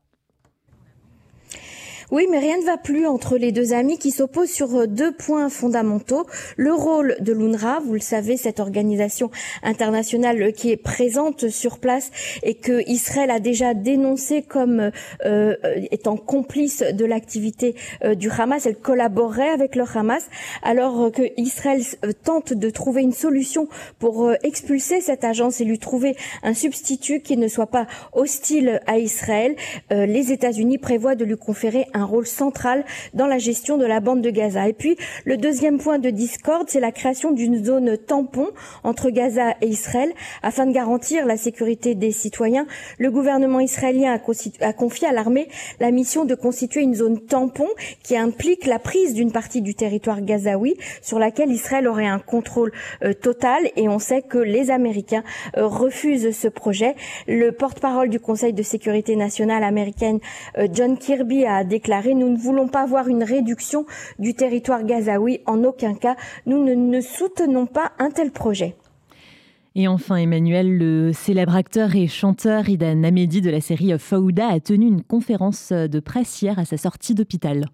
Oui, 2.12 2.28
mais 2.30 2.38
rien 2.38 2.56
ne 2.58 2.64
va 2.64 2.76
plus 2.76 3.04
entre 3.04 3.36
les 3.36 3.50
deux 3.50 3.72
amis 3.72 3.98
qui 3.98 4.12
s'opposent 4.12 4.50
sur 4.50 4.72
euh, 4.76 4.86
deux 4.86 5.10
points 5.10 5.48
fondamentaux. 5.48 6.24
Le 6.56 6.72
rôle 6.72 7.16
de 7.18 7.32
l'UNRWA, 7.32 7.80
vous 7.84 7.94
le 7.94 8.00
savez, 8.00 8.36
cette 8.36 8.60
organisation 8.60 9.32
internationale 9.64 10.52
qui 10.52 10.70
est 10.70 10.76
présente 10.76 11.48
sur 11.48 11.80
place 11.80 12.12
et 12.44 12.54
que 12.54 12.88
Israël 12.88 13.30
a 13.30 13.40
déjà 13.40 13.74
dénoncé 13.74 14.42
comme 14.42 14.78
euh, 14.78 14.90
euh 15.24 15.56
étant 15.90 16.16
complice 16.16 16.82
de 16.82 17.04
l'activité 17.04 17.74
euh, 18.04 18.14
du 18.14 18.30
Hamas. 18.30 18.66
Elle 18.66 18.76
collaborerait 18.76 19.48
avec 19.48 19.74
le 19.74 19.82
Hamas 19.92 20.28
alors 20.62 21.10
que 21.10 21.22
Israël 21.36 21.82
tente 22.22 22.52
de 22.52 22.70
trouver 22.70 23.02
une 23.02 23.12
solution 23.12 23.66
pour 23.98 24.32
expulser 24.44 25.00
cette 25.00 25.24
agence 25.24 25.60
et 25.60 25.64
lui 25.64 25.80
trouver 25.80 26.16
un 26.44 26.54
substitut 26.54 27.20
qui 27.20 27.36
ne 27.36 27.48
soit 27.48 27.66
pas 27.66 27.86
hostile 28.12 28.80
à 28.86 28.98
Israël. 28.98 29.56
les 29.90 30.32
États-Unis 30.32 30.78
prévoient 30.78 31.14
de 31.14 31.24
lui 31.24 31.36
conférer 31.36 31.86
un 31.96 32.04
rôle 32.04 32.26
central 32.26 32.84
dans 33.14 33.26
la 33.26 33.38
gestion 33.38 33.78
de 33.78 33.86
la 33.86 34.00
bande 34.00 34.20
de 34.20 34.30
Gaza. 34.30 34.68
Et 34.68 34.72
puis, 34.72 34.96
le 35.24 35.36
deuxième 35.36 35.78
point 35.78 35.98
de 35.98 36.10
discorde, 36.10 36.68
c'est 36.68 36.80
la 36.80 36.92
création 36.92 37.32
d'une 37.32 37.64
zone 37.64 37.96
tampon 37.96 38.48
entre 38.84 39.10
Gaza 39.10 39.54
et 39.62 39.66
Israël 39.66 40.12
afin 40.42 40.66
de 40.66 40.72
garantir 40.72 41.26
la 41.26 41.36
sécurité 41.36 41.94
des 41.94 42.12
citoyens. 42.12 42.66
Le 42.98 43.10
gouvernement 43.10 43.60
israélien 43.60 44.12
a, 44.60 44.72
confié 44.72 45.08
à 45.08 45.12
l'armée 45.12 45.48
la 45.80 45.90
mission 45.90 46.24
de 46.24 46.34
constituer 46.34 46.82
une 46.82 46.94
zone 46.94 47.20
tampon 47.20 47.68
qui 48.02 48.16
implique 48.16 48.66
la 48.66 48.78
prise 48.78 49.14
d'une 49.14 49.32
partie 49.32 49.62
du 49.62 49.74
territoire 49.74 50.20
gazaoui 50.20 50.76
sur 51.02 51.18
laquelle 51.18 51.50
Israël 51.50 51.88
aurait 51.88 52.06
un 52.06 52.18
contrôle 52.18 52.72
euh, 53.02 53.14
total 53.14 53.70
et 53.76 53.88
on 53.88 53.98
sait 53.98 54.22
que 54.22 54.38
les 54.38 54.70
Américains 54.70 55.24
euh, 55.56 55.66
refusent 55.66 56.36
ce 56.36 56.48
projet. 56.48 56.94
Le 57.26 57.52
porte-parole 57.52 58.10
du 58.10 58.20
Conseil 58.20 58.52
de 58.52 58.62
sécurité 58.62 59.16
nationale 59.16 59.64
américaine, 59.64 60.18
euh, 60.58 60.68
John 60.72 60.98
Kirby, 60.98 61.46
a 61.46 61.64
déclaré 61.64 61.85
nous 61.88 62.28
ne 62.28 62.36
voulons 62.36 62.68
pas 62.68 62.86
voir 62.86 63.08
une 63.08 63.22
réduction 63.22 63.86
du 64.18 64.34
territoire 64.34 64.84
gazaoui. 64.84 65.40
En 65.46 65.62
aucun 65.64 65.94
cas, 65.94 66.16
nous 66.46 66.64
ne, 66.64 67.00
soutenons 67.00 67.66
pas 67.66 67.92
un 67.98 68.10
tel 68.10 68.30
projet. 68.30 68.74
Et 69.74 69.88
enfin, 69.88 70.16
Emmanuel, 70.16 70.78
le 70.78 71.12
célèbre 71.12 71.54
acteur 71.54 71.94
et 71.94 72.06
chanteur 72.06 72.68
Idan 72.68 73.02
Amedi 73.02 73.40
de 73.40 73.50
la 73.50 73.60
série 73.60 73.96
Fauda 73.98 74.48
a 74.48 74.60
tenu 74.60 74.86
une 74.86 75.02
conférence 75.02 75.72
de 75.72 76.00
presse 76.00 76.40
hier 76.40 76.58
à 76.58 76.64
sa 76.64 76.76
sortie 76.76 77.14
d'hôpital. 77.14 77.66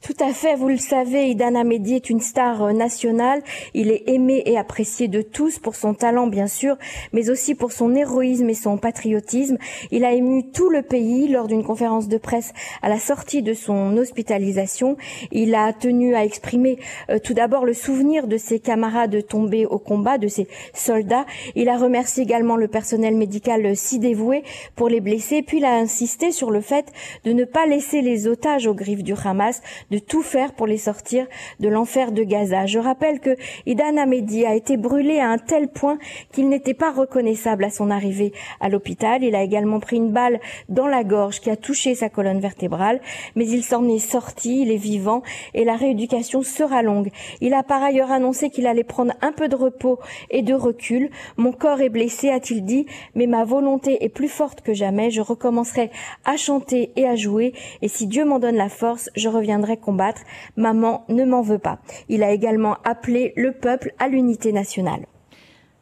Tout 0.00 0.14
à 0.20 0.32
fait, 0.32 0.54
vous 0.54 0.68
le 0.68 0.76
savez, 0.76 1.28
Idan 1.28 1.56
Amedi 1.56 1.94
est 1.94 2.08
une 2.08 2.20
star 2.20 2.62
euh, 2.62 2.72
nationale. 2.72 3.42
Il 3.74 3.90
est 3.90 4.08
aimé 4.08 4.42
et 4.46 4.56
apprécié 4.56 5.08
de 5.08 5.22
tous 5.22 5.58
pour 5.58 5.74
son 5.74 5.92
talent, 5.92 6.28
bien 6.28 6.46
sûr, 6.46 6.76
mais 7.12 7.30
aussi 7.30 7.56
pour 7.56 7.72
son 7.72 7.94
héroïsme 7.96 8.48
et 8.48 8.54
son 8.54 8.78
patriotisme. 8.78 9.58
Il 9.90 10.04
a 10.04 10.12
ému 10.12 10.52
tout 10.52 10.70
le 10.70 10.82
pays 10.82 11.26
lors 11.26 11.48
d'une 11.48 11.64
conférence 11.64 12.06
de 12.06 12.16
presse 12.16 12.52
à 12.80 12.88
la 12.88 13.00
sortie 13.00 13.42
de 13.42 13.54
son 13.54 13.96
hospitalisation. 13.96 14.96
Il 15.32 15.54
a 15.56 15.72
tenu 15.72 16.14
à 16.14 16.24
exprimer 16.24 16.78
euh, 17.10 17.18
tout 17.18 17.34
d'abord 17.34 17.64
le 17.64 17.74
souvenir 17.74 18.28
de 18.28 18.36
ses 18.36 18.60
camarades 18.60 19.26
tombés 19.26 19.66
au 19.66 19.80
combat, 19.80 20.16
de 20.16 20.28
ses 20.28 20.46
soldats. 20.74 21.26
Il 21.56 21.68
a 21.68 21.76
remercié 21.76 22.22
également 22.22 22.56
le 22.56 22.68
personnel 22.68 23.16
médical 23.16 23.66
euh, 23.66 23.72
si 23.74 23.98
dévoué 23.98 24.44
pour 24.76 24.88
les 24.88 25.00
blessés, 25.00 25.42
puis 25.42 25.58
il 25.58 25.64
a 25.64 25.74
insisté 25.74 26.30
sur 26.30 26.52
le 26.52 26.60
fait 26.60 26.86
de 27.24 27.32
ne 27.32 27.44
pas 27.44 27.66
laisser 27.66 28.00
les 28.00 28.28
otages 28.28 28.68
aux 28.68 28.74
griffes 28.74 29.02
du 29.02 29.14
Hamas, 29.24 29.60
de 29.90 29.98
tout 29.98 30.22
faire 30.22 30.52
pour 30.52 30.66
les 30.66 30.78
sortir 30.78 31.26
de 31.60 31.68
l'enfer 31.68 32.12
de 32.12 32.22
Gaza. 32.22 32.66
Je 32.66 32.78
rappelle 32.78 33.20
que 33.20 33.36
Idan 33.66 33.96
Ahmedi 33.96 34.44
a 34.44 34.54
été 34.54 34.76
brûlé 34.76 35.18
à 35.18 35.28
un 35.28 35.38
tel 35.38 35.68
point 35.68 35.98
qu'il 36.32 36.48
n'était 36.48 36.74
pas 36.74 36.92
reconnaissable 36.92 37.64
à 37.64 37.70
son 37.70 37.90
arrivée 37.90 38.32
à 38.60 38.68
l'hôpital. 38.68 39.22
Il 39.22 39.34
a 39.34 39.42
également 39.42 39.80
pris 39.80 39.96
une 39.96 40.12
balle 40.12 40.40
dans 40.68 40.86
la 40.86 41.04
gorge 41.04 41.40
qui 41.40 41.50
a 41.50 41.56
touché 41.56 41.94
sa 41.94 42.08
colonne 42.08 42.40
vertébrale, 42.40 43.00
mais 43.34 43.46
il 43.46 43.64
s'en 43.64 43.88
est 43.88 43.98
sorti, 43.98 44.62
il 44.62 44.70
est 44.70 44.76
vivant 44.76 45.22
et 45.54 45.64
la 45.64 45.76
rééducation 45.76 46.42
sera 46.42 46.82
longue. 46.82 47.10
Il 47.40 47.54
a 47.54 47.62
par 47.62 47.82
ailleurs 47.82 48.12
annoncé 48.12 48.50
qu'il 48.50 48.66
allait 48.66 48.84
prendre 48.84 49.14
un 49.22 49.32
peu 49.32 49.48
de 49.48 49.56
repos 49.56 49.98
et 50.30 50.42
de 50.42 50.54
recul. 50.54 51.10
Mon 51.36 51.52
corps 51.52 51.80
est 51.80 51.88
blessé, 51.88 52.30
a-t-il 52.30 52.64
dit, 52.64 52.86
mais 53.14 53.26
ma 53.26 53.44
volonté 53.44 54.04
est 54.04 54.08
plus 54.08 54.28
forte 54.28 54.60
que 54.60 54.74
jamais. 54.74 55.10
Je 55.10 55.20
recommencerai 55.20 55.90
à 56.24 56.36
chanter 56.36 56.92
et 56.96 57.06
à 57.06 57.16
jouer 57.16 57.52
et 57.82 57.88
si 57.88 58.06
Dieu 58.06 58.24
m'en 58.24 58.38
donne 58.38 58.56
la 58.56 58.68
force, 58.68 59.10
je 59.16 59.28
reviendrai 59.28 59.77
combattre. 59.78 60.20
Maman 60.56 61.04
ne 61.08 61.24
m'en 61.24 61.42
veut 61.42 61.58
pas. 61.58 61.78
Il 62.08 62.22
a 62.22 62.32
également 62.32 62.76
appelé 62.84 63.32
le 63.36 63.52
peuple 63.52 63.92
à 63.98 64.08
l'unité 64.08 64.52
nationale. 64.52 65.06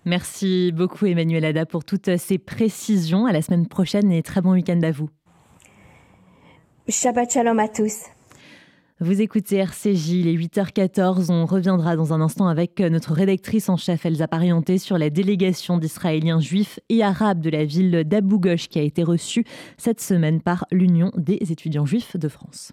Merci 0.04 0.70
beaucoup 0.72 1.06
Emmanuel 1.06 1.44
Ada 1.44 1.66
pour 1.66 1.84
toutes 1.84 2.16
ces 2.16 2.38
précisions. 2.38 3.26
À 3.26 3.32
la 3.32 3.42
semaine 3.42 3.66
prochaine 3.66 4.12
et 4.12 4.22
très 4.22 4.40
bon 4.40 4.52
week-end 4.52 4.80
à 4.82 4.92
vous. 4.92 5.08
Shabbat 6.88 7.32
Shalom 7.32 7.58
à 7.58 7.66
tous. 7.66 8.04
Vous 8.98 9.20
écoutez 9.20 9.56
RCJ, 9.56 10.08
il 10.10 10.28
est 10.28 10.34
8h14. 10.34 11.30
On 11.30 11.44
reviendra 11.44 11.96
dans 11.96 12.14
un 12.14 12.22
instant 12.22 12.46
avec 12.46 12.80
notre 12.80 13.12
rédactrice 13.12 13.68
en 13.68 13.76
chef 13.76 14.06
Elsa 14.06 14.26
Parienté 14.26 14.78
sur 14.78 14.96
la 14.96 15.10
délégation 15.10 15.76
d'Israéliens 15.76 16.40
juifs 16.40 16.80
et 16.88 17.02
arabes 17.02 17.40
de 17.40 17.50
la 17.50 17.66
ville 17.66 18.04
d'Abou 18.06 18.38
Ghosh 18.38 18.68
qui 18.68 18.78
a 18.78 18.82
été 18.82 19.02
reçue 19.02 19.44
cette 19.76 20.00
semaine 20.00 20.40
par 20.40 20.66
l'Union 20.70 21.10
des 21.14 21.52
étudiants 21.52 21.84
juifs 21.84 22.16
de 22.16 22.28
France. 22.28 22.72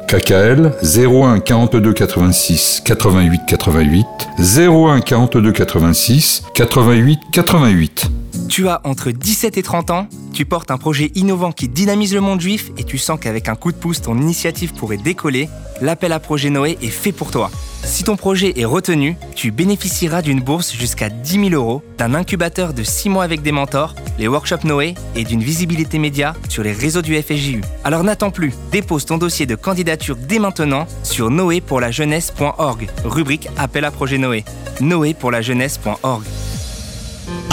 KKL 0.11 0.73
01 0.83 1.39
42 1.41 1.93
86 1.93 2.81
88 2.85 3.53
88 3.53 4.05
01 4.37 5.01
42 5.03 5.53
86 5.53 6.43
88 6.53 7.17
88. 7.31 8.20
Tu 8.51 8.67
as 8.67 8.81
entre 8.83 9.11
17 9.11 9.57
et 9.57 9.63
30 9.63 9.91
ans, 9.91 10.07
tu 10.33 10.43
portes 10.43 10.71
un 10.71 10.77
projet 10.77 11.09
innovant 11.15 11.53
qui 11.53 11.69
dynamise 11.69 12.13
le 12.13 12.19
monde 12.19 12.41
juif 12.41 12.69
et 12.77 12.83
tu 12.83 12.97
sens 12.97 13.17
qu'avec 13.17 13.47
un 13.47 13.55
coup 13.55 13.71
de 13.71 13.77
pouce 13.77 14.01
ton 14.01 14.17
initiative 14.17 14.73
pourrait 14.73 14.97
décoller, 14.97 15.47
l'appel 15.79 16.11
à 16.11 16.19
projet 16.19 16.49
Noé 16.49 16.77
est 16.81 16.89
fait 16.89 17.13
pour 17.13 17.31
toi. 17.31 17.49
Si 17.85 18.03
ton 18.03 18.17
projet 18.17 18.59
est 18.59 18.65
retenu, 18.65 19.15
tu 19.35 19.51
bénéficieras 19.51 20.21
d'une 20.21 20.41
bourse 20.41 20.73
jusqu'à 20.73 21.07
10 21.07 21.49
000 21.49 21.49
euros, 21.51 21.81
d'un 21.97 22.13
incubateur 22.13 22.73
de 22.73 22.83
6 22.83 23.07
mois 23.07 23.23
avec 23.23 23.41
des 23.41 23.53
mentors, 23.53 23.95
les 24.19 24.27
workshops 24.27 24.65
Noé 24.65 24.95
et 25.15 25.23
d'une 25.23 25.41
visibilité 25.41 25.97
média 25.97 26.35
sur 26.49 26.61
les 26.61 26.73
réseaux 26.73 27.01
du 27.01 27.15
FSJU. 27.15 27.61
Alors 27.85 28.03
n'attends 28.03 28.31
plus, 28.31 28.51
dépose 28.69 29.05
ton 29.05 29.17
dossier 29.17 29.45
de 29.45 29.55
candidature 29.55 30.17
dès 30.17 30.39
maintenant 30.39 30.87
sur 31.03 31.29
noépourlajeunesse.org, 31.29 32.89
rubrique 33.05 33.47
Appel 33.57 33.85
à 33.85 33.91
projet 33.91 34.17
Noé. 34.17 34.43
noépourlajeunesse.org. 34.81 36.23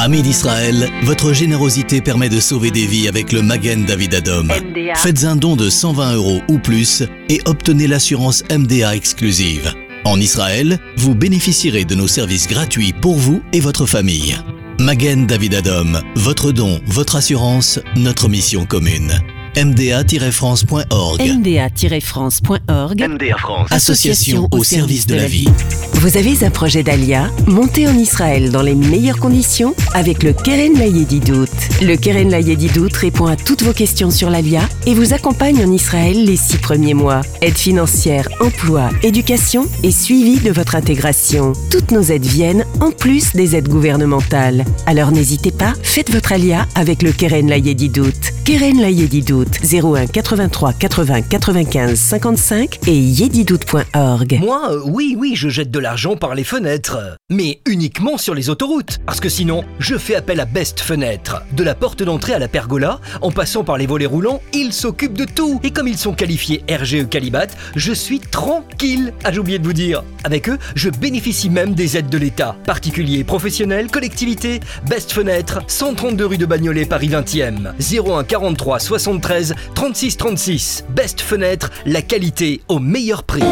Amis 0.00 0.22
d'Israël, 0.22 0.88
votre 1.02 1.32
générosité 1.32 2.00
permet 2.00 2.28
de 2.28 2.38
sauver 2.38 2.70
des 2.70 2.86
vies 2.86 3.08
avec 3.08 3.32
le 3.32 3.42
Magen 3.42 3.84
David 3.84 4.14
Adom. 4.14 4.48
Faites 4.94 5.24
un 5.24 5.34
don 5.34 5.56
de 5.56 5.68
120 5.68 6.14
euros 6.14 6.40
ou 6.46 6.60
plus 6.60 7.02
et 7.28 7.40
obtenez 7.46 7.88
l'assurance 7.88 8.44
MDA 8.48 8.94
exclusive. 8.94 9.74
En 10.04 10.20
Israël, 10.20 10.78
vous 10.96 11.16
bénéficierez 11.16 11.84
de 11.84 11.96
nos 11.96 12.06
services 12.06 12.46
gratuits 12.46 12.92
pour 12.92 13.16
vous 13.16 13.42
et 13.52 13.58
votre 13.58 13.86
famille. 13.86 14.36
Magen 14.78 15.26
David 15.26 15.54
Adom, 15.54 16.00
votre 16.14 16.52
don, 16.52 16.80
votre 16.86 17.16
assurance, 17.16 17.80
notre 17.96 18.28
mission 18.28 18.66
commune 18.66 19.20
mda-france.org. 19.64 21.20
mda-france.org. 21.20 23.08
MDA 23.08 23.36
France. 23.38 23.68
Association 23.72 24.46
au 24.52 24.62
service 24.62 25.06
de 25.06 25.16
la 25.16 25.26
vie. 25.26 25.48
Vous 25.94 26.16
avez 26.16 26.44
un 26.44 26.50
projet 26.50 26.84
d'Alia 26.84 27.28
Montez 27.48 27.88
en 27.88 27.98
Israël 27.98 28.52
dans 28.52 28.62
les 28.62 28.76
meilleures 28.76 29.18
conditions 29.18 29.74
avec 29.94 30.22
le 30.22 30.32
Keren 30.32 30.78
Layedidout. 30.78 31.48
Le 31.82 31.96
Keren 31.96 32.30
Layedidout 32.30 32.94
répond 32.94 33.26
à 33.26 33.34
toutes 33.34 33.64
vos 33.64 33.72
questions 33.72 34.12
sur 34.12 34.30
l'Alia 34.30 34.60
et 34.86 34.94
vous 34.94 35.12
accompagne 35.12 35.64
en 35.64 35.72
Israël 35.72 36.24
les 36.24 36.36
six 36.36 36.58
premiers 36.58 36.94
mois. 36.94 37.22
Aide 37.40 37.58
financière, 37.58 38.28
emploi, 38.40 38.90
éducation 39.02 39.66
et 39.82 39.90
suivi 39.90 40.38
de 40.38 40.52
votre 40.52 40.76
intégration. 40.76 41.52
Toutes 41.68 41.90
nos 41.90 42.02
aides 42.02 42.26
viennent 42.26 42.64
en 42.78 42.92
plus 42.92 43.32
des 43.32 43.56
aides 43.56 43.68
gouvernementales. 43.68 44.64
Alors 44.86 45.10
n'hésitez 45.10 45.50
pas, 45.50 45.72
faites 45.82 46.12
votre 46.12 46.30
Alia 46.30 46.68
avec 46.76 47.02
le 47.02 47.10
Keren 47.10 47.48
Layedidout. 47.48 48.12
Keren 48.44 48.80
Layedidout 48.80 49.47
01 49.62 50.06
83 50.06 50.72
80 50.72 51.22
95 51.22 51.98
55 51.98 52.78
et 52.86 52.96
yedidout.org. 52.96 54.38
Moi, 54.40 54.72
euh, 54.72 54.80
oui, 54.84 55.16
oui, 55.18 55.32
je 55.34 55.48
jette 55.48 55.70
de 55.70 55.78
l'argent 55.78 56.16
par 56.16 56.34
les 56.34 56.44
fenêtres. 56.44 57.16
Mais 57.30 57.60
uniquement 57.66 58.18
sur 58.18 58.34
les 58.34 58.50
autoroutes. 58.50 58.98
Parce 59.06 59.20
que 59.20 59.28
sinon, 59.28 59.64
je 59.78 59.96
fais 59.96 60.14
appel 60.14 60.40
à 60.40 60.44
Best 60.44 60.80
Fenêtre. 60.80 61.42
De 61.52 61.62
la 61.62 61.74
porte 61.74 62.02
d'entrée 62.02 62.34
à 62.34 62.38
la 62.38 62.48
pergola, 62.48 63.00
en 63.22 63.30
passant 63.30 63.64
par 63.64 63.78
les 63.78 63.86
volets 63.86 64.06
roulants, 64.06 64.40
ils 64.52 64.72
s'occupent 64.72 65.18
de 65.18 65.24
tout. 65.24 65.60
Et 65.62 65.70
comme 65.70 65.88
ils 65.88 65.98
sont 65.98 66.14
qualifiés 66.14 66.62
RGE 66.70 67.08
Calibat, 67.08 67.48
je 67.76 67.92
suis 67.92 68.20
tranquille. 68.20 69.12
Ah, 69.24 69.32
j'ai 69.32 69.40
oublié 69.40 69.58
de 69.58 69.64
vous 69.64 69.72
dire. 69.72 70.02
Avec 70.24 70.48
eux, 70.48 70.58
je 70.74 70.90
bénéficie 70.90 71.50
même 71.50 71.74
des 71.74 71.96
aides 71.96 72.10
de 72.10 72.18
l'État. 72.18 72.56
Particuliers, 72.64 73.24
professionnels, 73.24 73.90
collectivités, 73.90 74.60
Best 74.88 75.12
Fenêtre, 75.12 75.60
132 75.66 76.26
rue 76.26 76.38
de 76.38 76.46
Bagnolet, 76.46 76.84
Paris 76.84 77.08
20e. 77.08 77.72
01 77.78 78.24
43 78.24 78.78
73 78.78 79.27
36 79.74 80.16
36. 80.16 80.84
Best 80.88 81.20
Fenêtre, 81.20 81.70
la 81.84 82.00
qualité 82.00 82.62
au 82.68 82.78
meilleur 82.78 83.24
prix. 83.24 83.42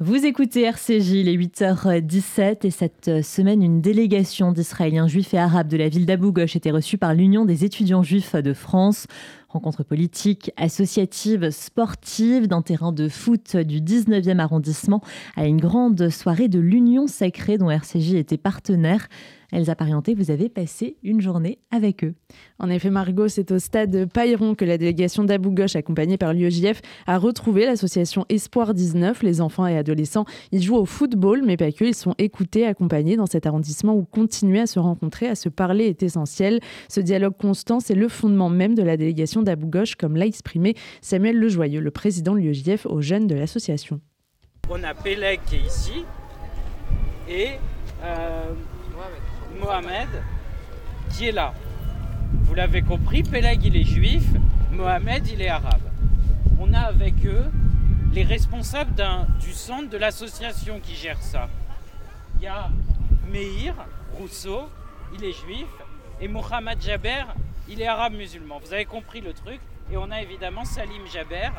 Vous 0.00 0.26
écoutez 0.26 0.62
RCJ, 0.62 1.10
il 1.10 1.28
est 1.28 1.36
8h17 1.36 2.66
et 2.66 2.70
cette 2.72 3.22
semaine, 3.22 3.62
une 3.62 3.80
délégation 3.80 4.50
d'Israéliens 4.50 5.06
juifs 5.06 5.32
et 5.32 5.38
arabes 5.38 5.68
de 5.68 5.76
la 5.76 5.88
ville 5.88 6.06
d'Abou 6.06 6.32
Ghosh 6.32 6.56
était 6.56 6.72
reçue 6.72 6.98
par 6.98 7.14
l'Union 7.14 7.44
des 7.44 7.64
étudiants 7.64 8.02
juifs 8.02 8.34
de 8.34 8.52
France. 8.52 9.06
Rencontre 9.48 9.84
politique, 9.84 10.50
associative, 10.56 11.50
sportive 11.50 12.48
d'un 12.48 12.62
terrain 12.62 12.90
de 12.90 13.08
foot 13.08 13.56
du 13.56 13.80
19e 13.80 14.40
arrondissement 14.40 15.02
à 15.36 15.46
une 15.46 15.60
grande 15.60 16.08
soirée 16.08 16.48
de 16.48 16.58
l'Union 16.58 17.06
sacrée 17.06 17.58
dont 17.58 17.70
RCJ 17.70 18.14
était 18.14 18.38
partenaire. 18.38 19.06
Elsa 19.52 19.74
Parienté, 19.74 20.14
vous 20.14 20.30
avez 20.30 20.48
passé 20.48 20.96
une 21.02 21.20
journée 21.20 21.58
avec 21.70 22.04
eux. 22.04 22.14
En 22.58 22.70
effet, 22.70 22.90
Margot, 22.90 23.28
c'est 23.28 23.50
au 23.50 23.58
stade 23.58 24.06
Pailleron 24.12 24.54
que 24.54 24.64
la 24.64 24.78
délégation 24.78 25.24
d'Abou 25.24 25.50
Ghosh, 25.50 25.76
accompagnée 25.76 26.18
par 26.18 26.32
l'UEJF, 26.32 26.80
a 27.06 27.18
retrouvé 27.18 27.66
l'association 27.66 28.26
Espoir 28.28 28.74
19. 28.74 29.22
Les 29.22 29.40
enfants 29.40 29.66
et 29.66 29.76
adolescents 29.76 30.24
y 30.52 30.60
jouent 30.60 30.76
au 30.76 30.84
football, 30.84 31.42
mais 31.44 31.56
pas 31.56 31.72
que. 31.72 31.84
Ils 31.84 31.94
sont 31.94 32.14
écoutés, 32.18 32.66
accompagnés 32.66 33.16
dans 33.16 33.26
cet 33.26 33.46
arrondissement 33.46 33.94
où 33.94 34.04
continuer 34.04 34.60
à 34.60 34.66
se 34.66 34.78
rencontrer, 34.78 35.26
à 35.26 35.34
se 35.34 35.48
parler 35.48 35.86
est 35.86 36.02
essentiel. 36.02 36.60
Ce 36.88 37.00
dialogue 37.00 37.36
constant, 37.36 37.80
c'est 37.80 37.94
le 37.94 38.08
fondement 38.08 38.50
même 38.50 38.74
de 38.74 38.82
la 38.82 38.96
délégation 38.96 39.42
d'Abou 39.42 39.66
Ghosh, 39.66 39.96
comme 39.96 40.16
l'a 40.16 40.26
exprimé 40.26 40.74
Samuel 41.00 41.38
Lejoyeux, 41.38 41.80
le 41.80 41.90
président 41.90 42.34
de 42.34 42.40
l'UEJF, 42.40 42.86
aux 42.86 43.00
jeunes 43.00 43.26
de 43.26 43.34
l'association. 43.34 44.00
On 44.68 44.84
a 44.84 44.94
qui 44.94 45.56
est 45.56 45.66
ici 45.66 46.04
et 47.28 47.48
euh, 48.04 48.52
Mohamed 49.58 50.08
qui 51.10 51.28
est 51.28 51.32
là. 51.32 51.54
Vous 52.42 52.54
l'avez 52.54 52.82
compris, 52.82 53.22
Peleg 53.22 53.64
il 53.64 53.76
est 53.76 53.84
juif, 53.84 54.24
Mohamed 54.70 55.26
il 55.28 55.42
est 55.42 55.48
arabe. 55.48 55.82
On 56.60 56.72
a 56.72 56.80
avec 56.80 57.26
eux 57.26 57.50
les 58.12 58.22
responsables 58.22 58.94
du 59.40 59.52
centre 59.52 59.88
de 59.88 59.96
l'association 59.96 60.80
qui 60.80 60.94
gère 60.94 61.22
ça. 61.22 61.48
Il 62.36 62.44
y 62.44 62.46
a 62.46 62.70
Meir 63.28 63.74
Rousseau, 64.18 64.68
il 65.14 65.24
est 65.24 65.32
juif, 65.32 65.68
et 66.20 66.28
Mohamed 66.28 66.80
Jaber, 66.80 67.24
il 67.68 67.80
est 67.80 67.86
arabe 67.86 68.14
musulman. 68.14 68.58
Vous 68.64 68.72
avez 68.72 68.84
compris 68.84 69.20
le 69.20 69.32
truc. 69.32 69.60
Et 69.92 69.96
on 69.96 70.10
a 70.10 70.22
évidemment 70.22 70.64
Salim 70.64 71.06
Jaber, 71.12 71.50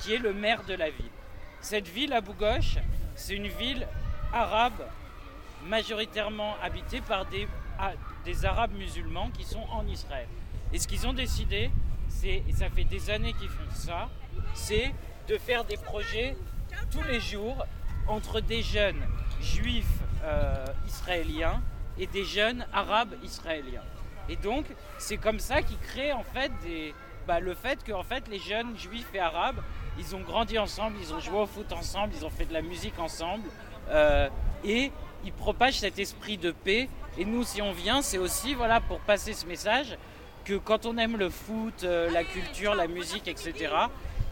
qui 0.00 0.14
est 0.14 0.18
le 0.18 0.32
maire 0.32 0.62
de 0.68 0.74
la 0.74 0.90
ville. 0.90 1.10
Cette 1.60 1.88
ville, 1.88 2.12
Abu 2.12 2.32
Ghosh, 2.38 2.78
c'est 3.14 3.34
une 3.34 3.48
ville 3.48 3.86
arabe 4.32 4.84
majoritairement 5.66 6.56
habitée 6.62 7.00
par 7.00 7.26
des, 7.26 7.46
des 8.24 8.44
Arabes 8.44 8.72
musulmans 8.76 9.30
qui 9.30 9.44
sont 9.44 9.64
en 9.72 9.86
Israël. 9.86 10.28
Et 10.72 10.78
ce 10.78 10.86
qu'ils 10.86 11.06
ont 11.06 11.12
décidé, 11.12 11.70
et 12.24 12.52
ça 12.52 12.68
fait 12.70 12.84
des 12.84 13.10
années 13.10 13.32
qu'ils 13.34 13.48
font 13.48 13.70
ça, 13.74 14.08
c'est 14.54 14.92
de 15.28 15.38
faire 15.38 15.64
des 15.64 15.76
projets 15.76 16.36
tous 16.90 17.02
les 17.02 17.20
jours 17.20 17.64
entre 18.06 18.40
des 18.40 18.62
jeunes 18.62 19.02
juifs 19.40 19.86
euh, 20.24 20.64
israéliens 20.86 21.62
et 21.98 22.06
des 22.06 22.24
jeunes 22.24 22.66
arabes 22.72 23.14
israéliens. 23.22 23.82
Et 24.28 24.36
donc, 24.36 24.66
c'est 24.98 25.16
comme 25.16 25.40
ça 25.40 25.62
qu'ils 25.62 25.78
créent 25.78 26.12
en 26.12 26.22
fait 26.22 26.52
des, 26.62 26.94
bah, 27.26 27.40
le 27.40 27.54
fait 27.54 27.82
que 27.82 27.92
fait, 28.02 28.28
les 28.28 28.38
jeunes 28.38 28.76
juifs 28.76 29.08
et 29.14 29.20
arabes, 29.20 29.60
ils 29.98 30.14
ont 30.14 30.20
grandi 30.20 30.58
ensemble, 30.58 30.96
ils 31.00 31.12
ont 31.12 31.20
joué 31.20 31.38
au 31.38 31.46
foot 31.46 31.72
ensemble, 31.72 32.12
ils 32.16 32.24
ont 32.24 32.30
fait 32.30 32.44
de 32.46 32.52
la 32.52 32.62
musique 32.62 32.98
ensemble. 32.98 33.48
Euh, 33.88 34.28
et 34.64 34.92
ils 35.24 35.32
propagent 35.32 35.78
cet 35.78 35.98
esprit 35.98 36.38
de 36.38 36.50
paix. 36.50 36.88
Et 37.18 37.24
nous, 37.24 37.44
si 37.44 37.60
on 37.62 37.72
vient, 37.72 38.02
c'est 38.02 38.18
aussi 38.18 38.54
voilà, 38.54 38.80
pour 38.80 39.00
passer 39.00 39.32
ce 39.32 39.46
message 39.46 39.96
que 40.44 40.54
quand 40.54 40.86
on 40.86 40.96
aime 40.96 41.16
le 41.16 41.28
foot, 41.28 41.84
euh, 41.84 42.10
la 42.10 42.24
culture, 42.24 42.74
la 42.74 42.86
musique, 42.86 43.28
etc., 43.28 43.52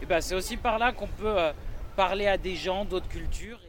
et 0.01 0.05
ben, 0.05 0.21
c'est 0.21 0.35
aussi 0.35 0.57
par 0.57 0.79
là 0.79 0.91
qu'on 0.91 1.07
peut 1.07 1.37
euh, 1.37 1.51
parler 1.95 2.25
à 2.25 2.37
des 2.37 2.55
gens 2.55 2.85
d'autres 2.85 3.09
cultures. 3.09 3.59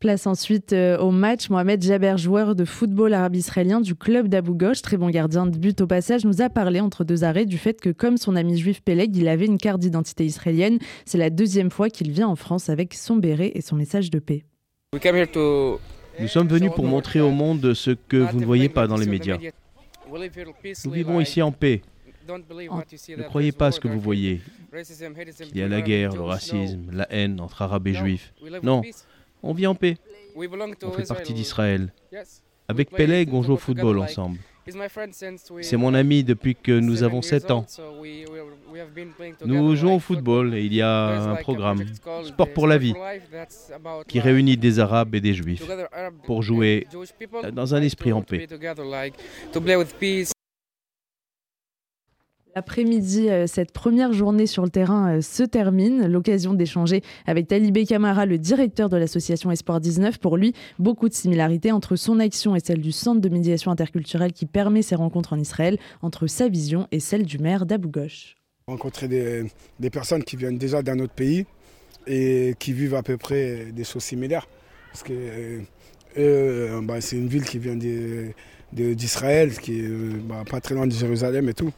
Place 0.00 0.26
ensuite 0.26 0.72
euh, 0.72 0.98
au 0.98 1.12
match. 1.12 1.48
Mohamed 1.48 1.80
Jaber, 1.80 2.16
joueur 2.18 2.56
de 2.56 2.64
football 2.64 3.14
arabe-israélien 3.14 3.80
du 3.80 3.94
club 3.94 4.26
d'Abu 4.26 4.50
Ghosh, 4.52 4.82
très 4.82 4.96
bon 4.96 5.10
gardien 5.10 5.46
de 5.46 5.56
but 5.56 5.80
au 5.80 5.86
passage, 5.86 6.24
nous 6.24 6.42
a 6.42 6.48
parlé 6.48 6.80
entre 6.80 7.04
deux 7.04 7.22
arrêts 7.22 7.46
du 7.46 7.56
fait 7.56 7.80
que, 7.80 7.90
comme 7.90 8.16
son 8.16 8.34
ami 8.34 8.58
juif 8.58 8.82
Peleg, 8.82 9.16
il 9.16 9.28
avait 9.28 9.46
une 9.46 9.58
carte 9.58 9.78
d'identité 9.78 10.24
israélienne. 10.24 10.80
C'est 11.06 11.18
la 11.18 11.30
deuxième 11.30 11.70
fois 11.70 11.88
qu'il 11.88 12.10
vient 12.10 12.26
en 12.26 12.34
France 12.34 12.68
avec 12.68 12.94
son 12.94 13.14
béret 13.14 13.52
et 13.54 13.60
son 13.60 13.76
message 13.76 14.10
de 14.10 14.18
paix. 14.18 14.42
Nous 16.20 16.28
sommes 16.28 16.48
venus 16.48 16.70
pour 16.74 16.84
montrer 16.84 17.20
au 17.20 17.30
monde 17.30 17.74
ce 17.74 17.90
que 17.90 18.16
vous 18.16 18.38
ne 18.40 18.44
voyez 18.44 18.68
pas 18.68 18.86
dans 18.86 18.96
les 18.96 19.06
médias. 19.06 19.38
Nous 20.84 20.90
vivons 20.90 21.20
ici 21.20 21.42
en 21.42 21.52
paix. 21.52 21.82
Ne 22.28 23.22
croyez 23.24 23.52
pas 23.52 23.72
ce 23.72 23.80
que 23.80 23.88
vous 23.88 24.00
voyez. 24.00 24.40
Il 25.52 25.56
y 25.56 25.62
a 25.62 25.68
la 25.68 25.80
guerre, 25.80 26.14
le 26.14 26.22
racisme, 26.22 26.90
la 26.92 27.06
haine 27.12 27.40
entre 27.40 27.62
arabes 27.62 27.88
et 27.88 27.94
juifs. 27.94 28.32
Non, 28.62 28.82
on 29.42 29.52
vit 29.52 29.66
en 29.66 29.74
paix. 29.74 29.96
On 30.36 30.92
fait 30.92 31.08
partie 31.08 31.34
d'Israël. 31.34 31.92
Avec 32.68 32.90
Peleg, 32.90 33.32
on 33.32 33.42
joue 33.42 33.54
au 33.54 33.56
football 33.56 33.98
ensemble. 33.98 34.38
C'est 35.60 35.76
mon 35.76 35.94
ami 35.94 36.22
depuis 36.24 36.54
que 36.54 36.78
nous 36.78 37.02
avons 37.02 37.22
7 37.22 37.50
ans. 37.50 37.66
Nous 39.44 39.76
jouons 39.76 39.96
au 39.96 39.98
football 39.98 40.54
et 40.54 40.64
il 40.64 40.74
y 40.74 40.82
a 40.82 41.30
un 41.30 41.34
programme, 41.36 41.84
Sport 42.24 42.52
pour 42.52 42.66
la 42.66 42.78
vie, 42.78 42.94
qui 44.06 44.20
réunit 44.20 44.56
des 44.56 44.78
Arabes 44.78 45.14
et 45.14 45.20
des 45.20 45.34
Juifs 45.34 45.64
pour 46.24 46.42
jouer 46.42 46.86
dans 47.52 47.74
un 47.74 47.82
esprit 47.82 48.12
en 48.12 48.22
paix. 48.22 48.46
L'après-midi, 52.54 53.30
euh, 53.30 53.46
cette 53.46 53.72
première 53.72 54.12
journée 54.12 54.46
sur 54.46 54.62
le 54.62 54.68
terrain 54.68 55.16
euh, 55.16 55.20
se 55.22 55.42
termine. 55.42 56.06
L'occasion 56.06 56.52
d'échanger 56.52 57.02
avec 57.26 57.48
Talibé 57.48 57.86
Camara, 57.86 58.26
le 58.26 58.36
directeur 58.36 58.90
de 58.90 58.98
l'association 58.98 59.50
Espoir 59.50 59.80
19. 59.80 60.18
Pour 60.18 60.36
lui, 60.36 60.52
beaucoup 60.78 61.08
de 61.08 61.14
similarités 61.14 61.72
entre 61.72 61.96
son 61.96 62.20
action 62.20 62.54
et 62.54 62.60
celle 62.60 62.82
du 62.82 62.92
Centre 62.92 63.22
de 63.22 63.28
médiation 63.30 63.70
interculturelle 63.70 64.34
qui 64.34 64.44
permet 64.44 64.82
ces 64.82 64.96
rencontres 64.96 65.32
en 65.32 65.38
Israël, 65.38 65.78
entre 66.02 66.26
sa 66.26 66.48
vision 66.48 66.88
et 66.92 67.00
celle 67.00 67.24
du 67.24 67.38
maire 67.38 67.64
d'Abu 67.64 67.88
Ghosh. 67.88 68.36
Rencontrer 68.66 69.08
des, 69.08 69.44
des, 69.80 69.90
personnes 69.90 70.22
qui 70.22 70.36
viennent 70.36 70.58
déjà 70.58 70.82
d'un 70.82 70.98
autre 70.98 71.14
pays 71.14 71.46
et 72.06 72.54
qui 72.58 72.74
vivent 72.74 72.94
à 72.94 73.02
peu 73.02 73.16
près 73.16 73.72
des 73.72 73.84
choses 73.84 74.04
similaires. 74.04 74.46
Parce 74.92 75.02
que 75.04 75.62
euh, 76.18 76.80
bah, 76.82 77.00
c'est 77.00 77.16
une 77.16 77.28
ville 77.28 77.44
qui 77.44 77.58
vient 77.58 77.76
d'Israël, 78.72 79.52
qui 79.58 79.80
est 79.80 79.88
bah, 80.26 80.44
pas 80.48 80.60
très 80.60 80.74
loin 80.74 80.86
de 80.86 80.92
Jérusalem 80.92 81.48
et 81.48 81.54
tout. 81.54 81.72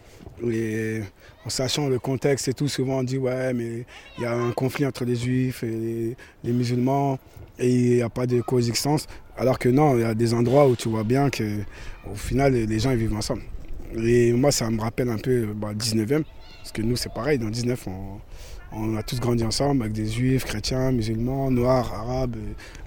Et 0.50 1.00
en 1.44 1.50
sachant 1.50 1.88
le 1.88 1.98
contexte 1.98 2.48
et 2.48 2.54
tout, 2.54 2.68
souvent 2.68 2.98
on 2.98 3.02
dit 3.02 3.18
ouais 3.18 3.52
mais 3.52 3.84
il 4.18 4.22
y 4.22 4.26
a 4.26 4.34
un 4.34 4.52
conflit 4.52 4.86
entre 4.86 5.04
les 5.04 5.16
juifs 5.16 5.62
et 5.62 6.16
les, 6.42 6.52
musulmans 6.52 7.18
et 7.58 7.70
il 7.70 7.94
n'y 7.96 8.02
a 8.02 8.08
pas 8.08 8.26
de 8.26 8.40
coexistence. 8.40 9.06
Alors 9.36 9.58
que 9.58 9.68
non, 9.68 9.96
il 9.96 10.02
y 10.02 10.04
a 10.04 10.14
des 10.14 10.34
endroits 10.34 10.68
où 10.68 10.76
tu 10.76 10.88
vois 10.88 11.04
bien 11.04 11.30
qu'au 11.30 12.14
final 12.14 12.52
les 12.52 12.78
gens 12.78 12.94
vivent 12.94 13.14
ensemble. 13.14 13.42
Et 13.96 14.32
moi 14.32 14.50
ça 14.50 14.70
me 14.70 14.80
rappelle 14.80 15.08
un 15.08 15.18
peu 15.18 15.46
bah, 15.54 15.70
le 15.70 15.76
19e, 15.76 16.24
parce 16.58 16.72
que 16.72 16.82
nous 16.82 16.96
c'est 16.96 17.12
pareil, 17.12 17.38
dans 17.38 17.46
le 17.46 17.52
19 17.52 17.86
on, 18.76 18.96
a 18.96 19.04
tous 19.04 19.20
grandi 19.20 19.44
ensemble 19.44 19.82
avec 19.82 19.92
des 19.92 20.06
juifs, 20.06 20.44
chrétiens, 20.44 20.90
musulmans, 20.90 21.48
noirs, 21.48 21.94
arabes, 21.94 22.36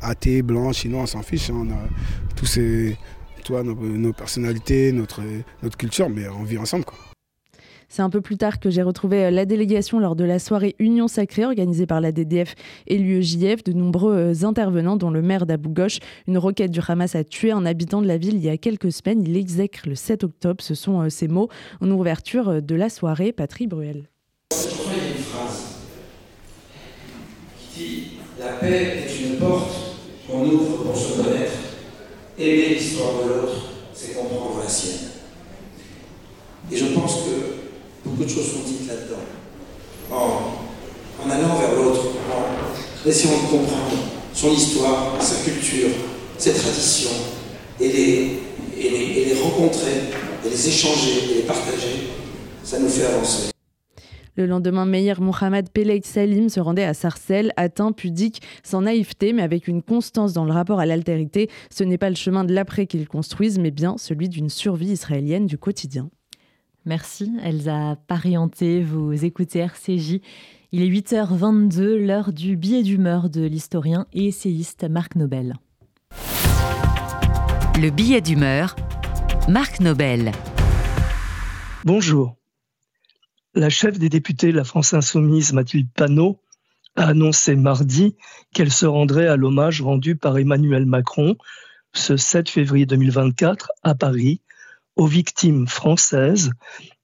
athées, 0.01 0.41
blancs, 0.41 0.73
chinois, 0.73 1.03
on 1.03 1.05
s'en 1.05 1.21
fiche. 1.21 1.49
Hein. 1.49 1.65
on 1.65 1.71
a 1.71 2.33
tous 2.35 2.45
ces, 2.45 2.97
toi, 3.47 3.63
nos, 3.63 3.75
nos, 3.75 4.13
personnalités, 4.13 4.91
notre, 4.91 5.21
notre 5.63 5.77
culture, 5.77 6.09
mais 6.09 6.27
on 6.27 6.43
vit 6.43 6.57
ensemble. 6.57 6.83
Quoi. 6.83 6.97
C'est 7.87 8.01
un 8.01 8.09
peu 8.09 8.19
plus 8.19 8.37
tard 8.37 8.59
que 8.59 8.69
j'ai 8.69 8.81
retrouvé 8.81 9.25
euh, 9.25 9.31
la 9.31 9.45
délégation 9.45 9.99
lors 9.99 10.17
de 10.17 10.25
la 10.25 10.39
soirée 10.39 10.75
Union 10.79 11.07
Sacrée 11.07 11.45
organisée 11.45 11.85
par 11.85 12.01
la 12.01 12.11
DDF 12.11 12.55
et 12.87 12.97
l'UEJF. 12.97 13.63
De 13.63 13.71
nombreux 13.71 14.13
euh, 14.13 14.45
intervenants, 14.45 14.97
dont 14.97 15.11
le 15.11 15.21
maire 15.21 15.45
d'Abou 15.45 15.69
Ghosh. 15.69 15.99
Une 16.27 16.37
roquette 16.37 16.71
du 16.71 16.81
Hamas 16.85 17.15
a 17.15 17.23
tué 17.23 17.51
un 17.51 17.65
habitant 17.65 18.01
de 18.01 18.07
la 18.07 18.17
ville 18.17 18.35
il 18.35 18.43
y 18.43 18.49
a 18.49 18.57
quelques 18.57 18.91
semaines. 18.91 19.23
Il 19.25 19.37
exècre 19.37 19.87
le 19.87 19.95
7 19.95 20.25
octobre. 20.25 20.61
Ce 20.61 20.75
sont 20.75 21.09
ces 21.09 21.27
euh, 21.27 21.31
mots 21.31 21.47
en 21.79 21.89
ouverture 21.89 22.61
de 22.61 22.75
la 22.75 22.89
soirée. 22.89 23.31
Patrick 23.31 23.69
Bruel. 23.69 24.09
Il 24.51 24.57
y 24.57 24.59
a 24.59 25.07
une 25.07 25.23
phrase 25.23 25.77
qui 27.73 27.85
dit 27.85 28.07
La 28.37 28.53
paix 28.53 29.05
est 29.07 29.25
une 29.25 29.37
porte 29.37 29.95
qu'on 30.29 30.43
ouvre 30.45 30.83
pour 30.83 30.97
se 30.97 31.21
connaître. 31.21 31.66
Aimer 32.39 32.75
l'histoire 32.75 33.13
de 33.23 33.29
l'autre, 33.29 33.55
c'est 33.93 34.13
comprendre 34.13 34.61
la 34.63 34.69
sienne. 34.69 35.09
Et 36.71 36.77
je 36.77 36.85
pense 36.87 37.15
que 37.15 37.57
Beaucoup 38.07 38.23
de 38.23 38.29
choses 38.29 38.53
sont 38.53 38.63
dites 38.65 38.87
là-dedans. 38.87 39.17
En, 40.09 41.29
allant 41.29 41.55
vers 41.57 41.75
l'autre, 41.75 42.05
en 42.31 43.09
essayant 43.09 43.33
de 43.33 43.51
comprendre 43.51 43.97
son 44.33 44.51
histoire, 44.51 45.17
sa 45.19 45.43
culture, 45.43 45.89
ses 46.37 46.53
traditions, 46.53 47.09
et 47.81 47.89
les, 47.89 48.39
et 48.79 49.25
les, 49.25 49.41
rencontrer, 49.41 50.03
et 50.45 50.49
les 50.49 50.67
échanger, 50.69 51.31
et 51.31 51.33
les 51.35 51.41
partager, 51.41 52.07
ça 52.63 52.79
nous 52.79 52.89
fait 52.89 53.05
avancer. 53.05 53.56
Le 54.37 54.45
lendemain, 54.45 54.85
Meir 54.85 55.19
Mohamed 55.19 55.69
Peleg 55.71 56.05
Salim 56.05 56.49
se 56.49 56.59
rendait 56.59 56.83
à 56.83 56.93
Sarcelles, 56.93 57.51
atteint, 57.57 57.91
pudique, 57.91 58.43
sans 58.63 58.81
naïveté, 58.81 59.33
mais 59.33 59.41
avec 59.41 59.67
une 59.67 59.81
constance 59.81 60.31
dans 60.31 60.45
le 60.45 60.51
rapport 60.53 60.79
à 60.79 60.85
l'altérité. 60.85 61.49
Ce 61.71 61.83
n'est 61.83 61.97
pas 61.97 62.11
le 62.11 62.15
chemin 62.15 62.43
de 62.43 62.53
l'après 62.53 62.85
qu'ils 62.85 63.07
construisent, 63.07 63.57
mais 63.57 63.71
bien 63.71 63.97
celui 63.97 64.29
d'une 64.29 64.49
survie 64.49 64.91
israélienne 64.91 65.47
du 65.47 65.57
quotidien. 65.57 66.11
Merci 66.85 67.33
Elsa 67.43 67.97
Parienté, 68.07 68.83
vous 68.83 69.25
écoutez 69.25 69.59
RCJ. 69.59 70.19
Il 70.71 70.83
est 70.83 70.89
8h22, 70.89 71.95
l'heure 71.95 72.31
du 72.31 72.57
billet 72.57 72.83
d'humeur 72.83 73.31
de 73.31 73.41
l'historien 73.41 74.05
et 74.13 74.27
essayiste 74.27 74.85
Marc 74.87 75.15
Nobel. 75.15 75.55
Le 77.81 77.89
billet 77.89 78.21
d'humeur, 78.21 78.75
Marc 79.49 79.79
Nobel. 79.79 80.31
Bonjour. 81.83 82.36
La 83.57 83.71
chef 83.71 83.97
des 83.97 84.09
députés 84.09 84.51
de 84.51 84.55
la 84.55 84.63
France 84.63 84.93
Insoumise, 84.93 85.51
Mathilde 85.51 85.89
Panot, 85.91 86.39
a 86.95 87.07
annoncé 87.07 87.55
mardi 87.55 88.15
qu'elle 88.53 88.71
se 88.71 88.85
rendrait 88.85 89.25
à 89.25 89.35
l'hommage 89.35 89.81
rendu 89.81 90.15
par 90.15 90.37
Emmanuel 90.37 90.85
Macron 90.85 91.35
ce 91.91 92.17
7 92.17 92.49
février 92.49 92.85
2024 92.85 93.71
à 93.81 93.95
Paris 93.95 94.41
aux 94.95 95.07
victimes 95.07 95.65
françaises 95.65 96.51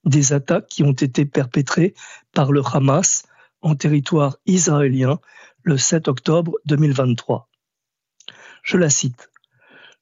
des 0.04 0.32
attaques 0.32 0.68
qui 0.68 0.84
ont 0.84 0.92
été 0.92 1.24
perpétrées 1.24 1.92
par 2.32 2.52
le 2.52 2.62
Hamas 2.64 3.24
en 3.60 3.74
territoire 3.74 4.36
israélien 4.46 5.18
le 5.64 5.76
7 5.76 6.06
octobre 6.06 6.52
2023. 6.66 7.48
Je 8.62 8.76
la 8.76 8.90
cite. 8.90 9.28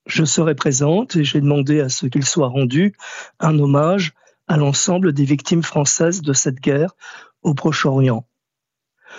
Je 0.05 0.27
serai 0.27 0.55
présente 0.55 1.17
et 1.17 1.25
j'ai 1.25 1.41
demandé 1.41 1.81
à 1.81 1.89
ce 1.89 2.05
qu'il 2.05 2.27
soit 2.27 2.49
rendu 2.49 2.95
un 3.41 3.59
hommage 3.59 4.13
à 4.53 4.59
l'ensemble 4.59 5.15
des 5.15 5.25
victimes 5.25 5.63
françaises 5.63 6.21
de 6.21 6.35
cette 6.35 6.61
guerre 6.61 6.95
au 7.41 7.55
Proche-Orient. 7.55 8.27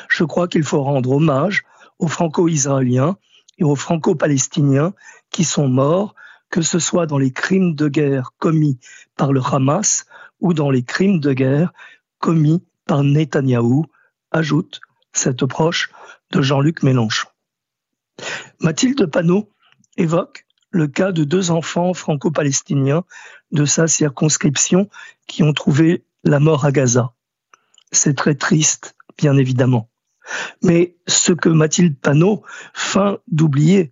Je 0.08 0.24
crois 0.26 0.48
qu'il 0.48 0.62
faut 0.62 0.84
rendre 0.84 1.10
hommage 1.10 1.64
aux 1.98 2.08
franco-israéliens 2.08 3.18
et 3.58 3.64
aux 3.64 3.76
franco-palestiniens 3.76 4.94
qui 5.32 5.44
sont 5.44 5.68
morts 5.68 6.14
que 6.52 6.62
ce 6.62 6.78
soit 6.78 7.08
dans 7.08 7.18
les 7.18 7.32
crimes 7.32 7.74
de 7.74 7.88
guerre 7.88 8.30
commis 8.38 8.78
par 9.18 9.34
le 9.34 9.42
Hamas 9.44 10.06
ou 10.40 10.54
dans 10.54 10.70
les 10.70 10.84
crimes 10.84 11.20
de 11.20 11.34
guerre 11.34 11.74
commis 12.20 12.64
par 12.86 13.04
Netanyahou, 13.04 13.88
ajoute 14.30 14.82
cette 15.14 15.48
proche 15.48 15.90
de 16.30 16.44
Jean-Luc 16.44 16.84
Mélenchon. 16.84 17.28
Mathilde 18.60 19.08
Panot 19.08 19.50
évoque 19.98 20.43
le 20.74 20.88
cas 20.88 21.12
de 21.12 21.24
deux 21.24 21.52
enfants 21.52 21.94
franco-palestiniens 21.94 23.06
de 23.52 23.64
sa 23.64 23.88
circonscription 23.88 24.90
qui 25.28 25.44
ont 25.44 25.54
trouvé 25.54 26.04
la 26.24 26.40
mort 26.40 26.66
à 26.66 26.72
Gaza. 26.72 27.14
C'est 27.92 28.16
très 28.16 28.36
triste, 28.36 28.96
bien 29.18 29.38
évidemment. 29.38 29.90
Mais 30.64 30.98
ce 31.08 31.32
que 31.32 31.50
Mathilde 31.50 31.98
Panot 32.00 32.44
feint 32.74 33.20
d'oublier, 33.28 33.92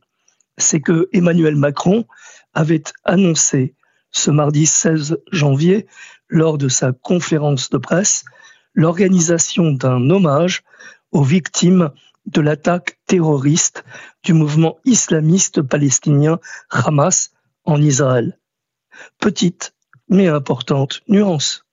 c'est 0.57 0.81
que 0.81 1.07
Emmanuel 1.13 1.55
Macron 1.55 2.05
avait 2.53 2.83
annoncé 3.05 3.75
ce 4.11 4.31
mardi 4.31 4.65
16 4.65 5.19
janvier, 5.31 5.87
lors 6.27 6.57
de 6.57 6.67
sa 6.67 6.93
conférence 6.93 7.69
de 7.69 7.77
presse, 7.77 8.25
l'organisation 8.73 9.71
d'un 9.71 10.09
hommage 10.09 10.63
aux 11.11 11.23
victimes 11.23 11.91
de 12.25 12.41
l'attaque 12.41 12.99
terroriste 13.07 13.83
du 14.23 14.33
mouvement 14.33 14.77
islamiste 14.85 15.61
palestinien 15.61 16.39
Hamas 16.69 17.31
en 17.65 17.81
Israël. 17.81 18.37
Petite 19.19 19.73
mais 20.09 20.27
importante 20.27 21.01
nuance. 21.07 21.65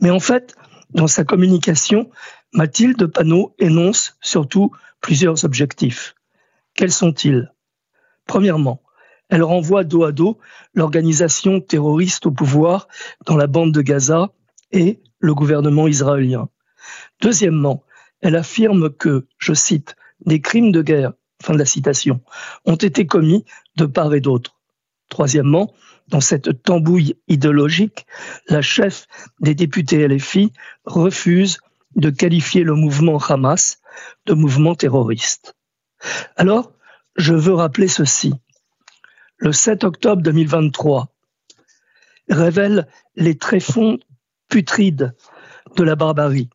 Mais 0.00 0.10
en 0.10 0.20
fait, 0.20 0.54
dans 0.90 1.08
sa 1.08 1.24
communication, 1.24 2.10
Mathilde 2.52 3.06
Panot 3.06 3.54
énonce 3.58 4.16
surtout 4.20 4.70
plusieurs 5.00 5.44
objectifs. 5.44 6.14
Quels 6.74 6.92
sont-ils? 6.92 7.52
Premièrement, 8.26 8.80
elle 9.28 9.42
renvoie 9.42 9.84
dos 9.84 10.04
à 10.04 10.12
dos 10.12 10.38
l'organisation 10.72 11.60
terroriste 11.60 12.26
au 12.26 12.30
pouvoir 12.30 12.88
dans 13.26 13.36
la 13.36 13.48
bande 13.48 13.72
de 13.72 13.82
Gaza 13.82 14.30
et 14.70 15.02
le 15.18 15.34
gouvernement 15.34 15.88
israélien. 15.88 16.48
Deuxièmement, 17.20 17.82
elle 18.24 18.36
affirme 18.36 18.90
que, 18.90 19.26
je 19.38 19.52
cite, 19.52 19.96
des 20.24 20.40
crimes 20.40 20.72
de 20.72 20.82
guerre 20.82 21.12
ont 22.64 22.74
été 22.76 23.06
commis 23.06 23.44
de 23.76 23.84
part 23.84 24.14
et 24.14 24.20
d'autre. 24.20 24.58
Troisièmement, 25.10 25.74
dans 26.08 26.22
cette 26.22 26.62
tambouille 26.62 27.16
idéologique, 27.28 28.06
la 28.48 28.62
chef 28.62 29.06
des 29.40 29.54
députés 29.54 30.08
LFI 30.08 30.52
refuse 30.86 31.58
de 31.96 32.08
qualifier 32.08 32.62
le 32.62 32.74
mouvement 32.74 33.18
Hamas 33.18 33.82
de 34.24 34.32
mouvement 34.32 34.74
terroriste. 34.74 35.54
Alors, 36.36 36.72
je 37.16 37.34
veux 37.34 37.54
rappeler 37.54 37.88
ceci. 37.88 38.32
Le 39.36 39.52
7 39.52 39.84
octobre 39.84 40.22
2023 40.22 41.14
révèle 42.30 42.88
les 43.16 43.36
tréfonds 43.36 43.98
putrides 44.48 45.14
de 45.76 45.82
la 45.84 45.94
barbarie, 45.94 46.48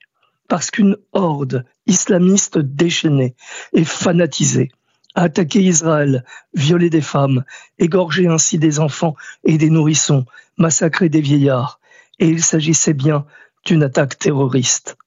parce 0.50 0.72
qu'une 0.72 0.98
horde 1.14 1.66
islamiste 1.86 2.58
déchaînée 2.58 3.36
et 3.72 3.86
fanatisée 3.86 4.72
a 5.16 5.24
attaqué 5.24 5.62
Israël, 5.62 6.26
violé 6.54 6.90
des 6.90 7.02
femmes, 7.02 7.46
égorgé 7.78 8.28
ainsi 8.28 8.58
des 8.58 8.80
enfants 8.80 9.16
et 9.44 9.58
des 9.58 9.70
nourrissons, 9.70 10.26
massacré 10.58 11.08
des 11.08 11.22
vieillards, 11.22 11.80
et 12.20 12.28
il 12.28 12.44
s'agissait 12.44 12.94
bien 12.94 13.26
d'une 13.66 13.84
attaque 13.84 14.18
terroriste. 14.18 14.98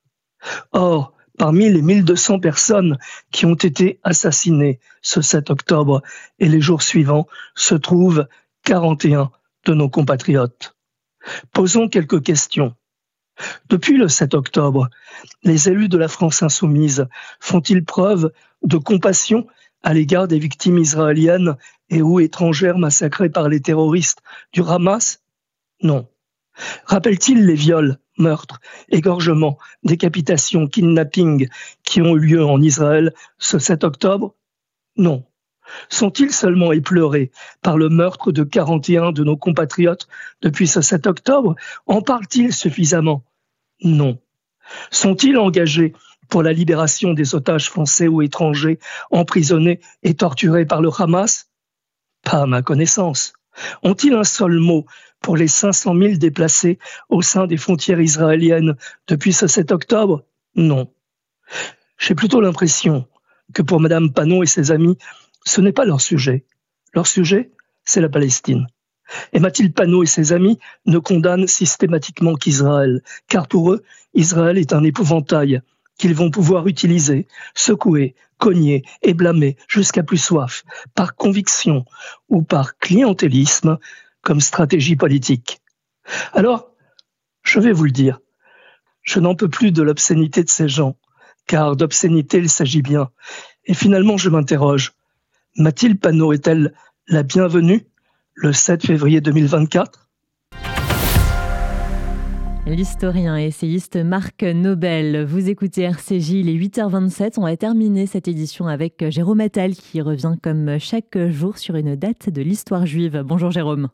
Or, 0.72 1.12
parmi 1.38 1.70
les 1.70 1.82
1200 1.82 2.40
personnes 2.40 2.98
qui 3.30 3.46
ont 3.46 3.54
été 3.54 4.00
assassinées 4.02 4.80
ce 5.02 5.22
7 5.22 5.50
octobre 5.50 6.02
et 6.38 6.48
les 6.48 6.60
jours 6.60 6.82
suivants, 6.82 7.26
se 7.54 7.74
trouvent 7.74 8.26
41 8.64 9.30
de 9.66 9.74
nos 9.74 9.88
compatriotes. 9.88 10.76
Posons 11.52 11.88
quelques 11.88 12.22
questions. 12.22 12.74
Depuis 13.68 13.96
le 13.96 14.08
7 14.08 14.34
octobre, 14.34 14.88
les 15.42 15.68
élus 15.68 15.88
de 15.88 15.98
la 15.98 16.08
France 16.08 16.42
insoumise 16.42 17.06
font-ils 17.40 17.84
preuve 17.84 18.32
de 18.62 18.76
compassion 18.76 19.46
à 19.82 19.94
l'égard 19.94 20.28
des 20.28 20.38
victimes 20.38 20.78
israéliennes 20.78 21.56
et 21.90 22.02
ou 22.02 22.20
étrangères 22.20 22.78
massacrées 22.78 23.30
par 23.30 23.48
les 23.48 23.60
terroristes 23.60 24.22
du 24.52 24.62
Hamas? 24.62 25.22
Non. 25.82 26.08
Rappelle-t-il 26.84 27.46
les 27.46 27.54
viols, 27.54 27.98
meurtres, 28.18 28.60
égorgements, 28.88 29.58
décapitations, 29.82 30.66
kidnappings 30.66 31.48
qui 31.82 32.02
ont 32.02 32.16
eu 32.16 32.20
lieu 32.20 32.44
en 32.44 32.60
Israël 32.60 33.12
ce 33.38 33.58
7 33.58 33.84
octobre? 33.84 34.34
Non. 34.96 35.24
Sont-ils 35.88 36.32
seulement 36.32 36.72
épleurés 36.72 37.30
par 37.62 37.76
le 37.76 37.88
meurtre 37.88 38.32
de 38.32 38.44
41 38.44 39.12
de 39.12 39.24
nos 39.24 39.36
compatriotes 39.36 40.08
depuis 40.40 40.66
ce 40.66 40.80
7 40.80 41.06
octobre? 41.06 41.54
En 41.86 42.02
parlent-ils 42.02 42.52
suffisamment? 42.52 43.24
Non. 43.82 44.18
Sont-ils 44.90 45.36
engagés 45.38 45.92
pour 46.28 46.42
la 46.42 46.52
libération 46.52 47.12
des 47.12 47.34
otages 47.34 47.68
français 47.68 48.08
ou 48.08 48.22
étrangers 48.22 48.78
emprisonnés 49.10 49.80
et 50.02 50.14
torturés 50.14 50.66
par 50.66 50.80
le 50.80 50.90
Hamas? 50.96 51.50
Pas 52.22 52.42
à 52.42 52.46
ma 52.46 52.62
connaissance. 52.62 53.34
Ont-ils 53.82 54.14
un 54.14 54.24
seul 54.24 54.58
mot 54.58 54.86
pour 55.20 55.36
les 55.36 55.48
500 55.48 55.94
000 55.96 56.14
déplacés 56.14 56.78
au 57.08 57.22
sein 57.22 57.46
des 57.46 57.56
frontières 57.56 58.00
israéliennes 58.00 58.76
depuis 59.08 59.32
ce 59.32 59.46
7 59.46 59.72
octobre? 59.72 60.24
Non. 60.54 60.92
J'ai 61.98 62.14
plutôt 62.14 62.40
l'impression 62.40 63.06
que 63.52 63.62
pour 63.62 63.80
Mme 63.80 64.12
Panon 64.12 64.42
et 64.42 64.46
ses 64.46 64.70
amis, 64.70 64.96
ce 65.44 65.60
n'est 65.60 65.72
pas 65.72 65.84
leur 65.84 66.00
sujet. 66.00 66.44
Leur 66.94 67.06
sujet, 67.06 67.50
c'est 67.84 68.00
la 68.00 68.08
Palestine. 68.08 68.66
Et 69.32 69.40
Mathilde 69.40 69.74
Panot 69.74 70.02
et 70.02 70.06
ses 70.06 70.32
amis 70.32 70.58
ne 70.86 70.98
condamnent 70.98 71.46
systématiquement 71.46 72.34
qu'Israël, 72.34 73.02
car 73.28 73.48
pour 73.48 73.72
eux, 73.72 73.82
Israël 74.14 74.58
est 74.58 74.72
un 74.72 74.84
épouvantail 74.84 75.60
qu'ils 75.98 76.14
vont 76.14 76.30
pouvoir 76.30 76.66
utiliser, 76.66 77.28
secouer, 77.54 78.14
cogner 78.38 78.82
et 79.02 79.14
blâmer 79.14 79.56
jusqu'à 79.68 80.02
plus 80.02 80.18
soif, 80.18 80.64
par 80.94 81.14
conviction 81.14 81.84
ou 82.28 82.42
par 82.42 82.78
clientélisme, 82.78 83.78
comme 84.22 84.40
stratégie 84.40 84.96
politique. 84.96 85.60
Alors, 86.32 86.70
je 87.42 87.60
vais 87.60 87.72
vous 87.72 87.84
le 87.84 87.90
dire, 87.90 88.20
je 89.02 89.20
n'en 89.20 89.34
peux 89.34 89.48
plus 89.48 89.72
de 89.72 89.82
l'obscénité 89.82 90.42
de 90.44 90.48
ces 90.48 90.68
gens, 90.68 90.96
car 91.46 91.76
d'obscénité 91.76 92.38
il 92.38 92.48
s'agit 92.48 92.82
bien. 92.82 93.10
Et 93.64 93.74
finalement, 93.74 94.16
je 94.16 94.30
m'interroge, 94.30 94.94
Mathilde 95.56 96.00
Panot 96.00 96.32
est-elle 96.32 96.72
la 97.08 97.22
bienvenue 97.22 97.86
le 98.34 98.54
7 98.54 98.86
février 98.86 99.20
2024 99.20 100.08
L'historien 102.66 103.38
et 103.38 103.48
essayiste 103.48 103.96
Marc 103.96 104.44
Nobel. 104.44 105.24
Vous 105.24 105.50
écoutez 105.50 105.82
RCJ, 105.82 106.30
il 106.30 106.48
est 106.48 106.54
8h27. 106.54 107.34
On 107.36 107.42
va 107.42 107.54
terminer 107.58 108.06
cette 108.06 108.28
édition 108.28 108.66
avec 108.66 109.04
Jérôme 109.10 109.40
Attal 109.40 109.74
qui 109.74 110.00
revient 110.00 110.36
comme 110.42 110.78
chaque 110.78 111.18
jour 111.28 111.58
sur 111.58 111.76
une 111.76 111.96
date 111.96 112.30
de 112.30 112.40
l'histoire 112.40 112.86
juive. 112.86 113.22
Bonjour 113.22 113.50
Jérôme. 113.50 113.88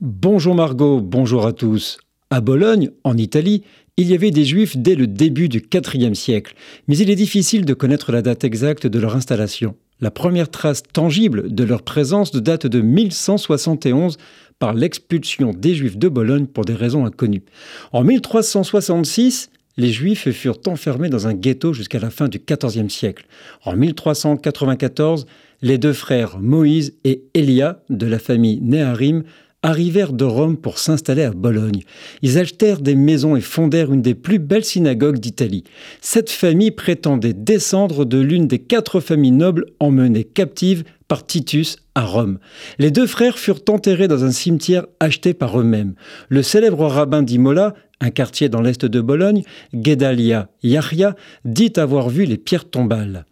Bonjour 0.00 0.54
Margot, 0.54 1.02
bonjour 1.02 1.44
à 1.44 1.52
tous. 1.52 1.98
À 2.30 2.40
Bologne, 2.40 2.90
en 3.04 3.18
Italie, 3.18 3.62
il 3.98 4.08
y 4.08 4.14
avait 4.14 4.30
des 4.30 4.46
juifs 4.46 4.78
dès 4.78 4.94
le 4.94 5.06
début 5.06 5.50
du 5.50 5.62
IVe 5.70 6.14
siècle, 6.14 6.54
mais 6.88 6.96
il 6.96 7.10
est 7.10 7.14
difficile 7.14 7.66
de 7.66 7.74
connaître 7.74 8.10
la 8.10 8.22
date 8.22 8.44
exacte 8.44 8.86
de 8.86 8.98
leur 8.98 9.14
installation. 9.14 9.76
La 10.00 10.10
première 10.10 10.50
trace 10.50 10.82
tangible 10.82 11.54
de 11.54 11.64
leur 11.64 11.82
présence 11.82 12.32
date 12.32 12.66
de 12.66 12.80
1171 12.80 14.16
par 14.58 14.74
l'expulsion 14.74 15.52
des 15.52 15.74
Juifs 15.74 15.96
de 15.96 16.08
Bologne 16.08 16.46
pour 16.46 16.64
des 16.64 16.74
raisons 16.74 17.06
inconnues. 17.06 17.44
En 17.92 18.02
1366, 18.02 19.50
les 19.76 19.92
Juifs 19.92 20.30
furent 20.30 20.58
enfermés 20.66 21.08
dans 21.08 21.26
un 21.26 21.34
ghetto 21.34 21.72
jusqu'à 21.72 21.98
la 21.98 22.10
fin 22.10 22.28
du 22.28 22.40
XIVe 22.40 22.88
siècle. 22.88 23.26
En 23.64 23.76
1394, 23.76 25.26
les 25.62 25.78
deux 25.78 25.92
frères 25.92 26.38
Moïse 26.38 26.94
et 27.04 27.24
Elia 27.34 27.82
de 27.88 28.06
la 28.06 28.18
famille 28.18 28.60
Néharim 28.60 29.24
arrivèrent 29.64 30.12
de 30.12 30.24
Rome 30.24 30.58
pour 30.58 30.78
s'installer 30.78 31.22
à 31.22 31.30
Bologne. 31.30 31.80
Ils 32.22 32.38
achetèrent 32.38 32.80
des 32.80 32.94
maisons 32.94 33.34
et 33.34 33.40
fondèrent 33.40 33.92
une 33.92 34.02
des 34.02 34.14
plus 34.14 34.38
belles 34.38 34.64
synagogues 34.64 35.18
d'Italie. 35.18 35.64
Cette 36.02 36.30
famille 36.30 36.70
prétendait 36.70 37.32
descendre 37.32 38.04
de 38.04 38.18
l'une 38.18 38.46
des 38.46 38.58
quatre 38.58 39.00
familles 39.00 39.32
nobles 39.32 39.66
emmenées 39.80 40.24
captives 40.24 40.84
par 41.08 41.24
Titus 41.24 41.76
à 41.94 42.04
Rome. 42.04 42.38
Les 42.78 42.90
deux 42.90 43.06
frères 43.06 43.38
furent 43.38 43.62
enterrés 43.68 44.08
dans 44.08 44.24
un 44.24 44.32
cimetière 44.32 44.86
acheté 45.00 45.32
par 45.32 45.58
eux-mêmes. 45.58 45.94
Le 46.28 46.42
célèbre 46.42 46.86
rabbin 46.86 47.22
d'Imola, 47.22 47.74
un 48.04 48.10
quartier 48.10 48.50
dans 48.50 48.60
l'est 48.60 48.84
de 48.84 49.00
Bologne, 49.00 49.42
Gedalia 49.72 50.48
Yahya, 50.62 51.16
dit 51.44 51.72
avoir 51.76 52.10
vu 52.10 52.24
les 52.24 52.36
pierres 52.36 52.68
tombales. 52.68 53.24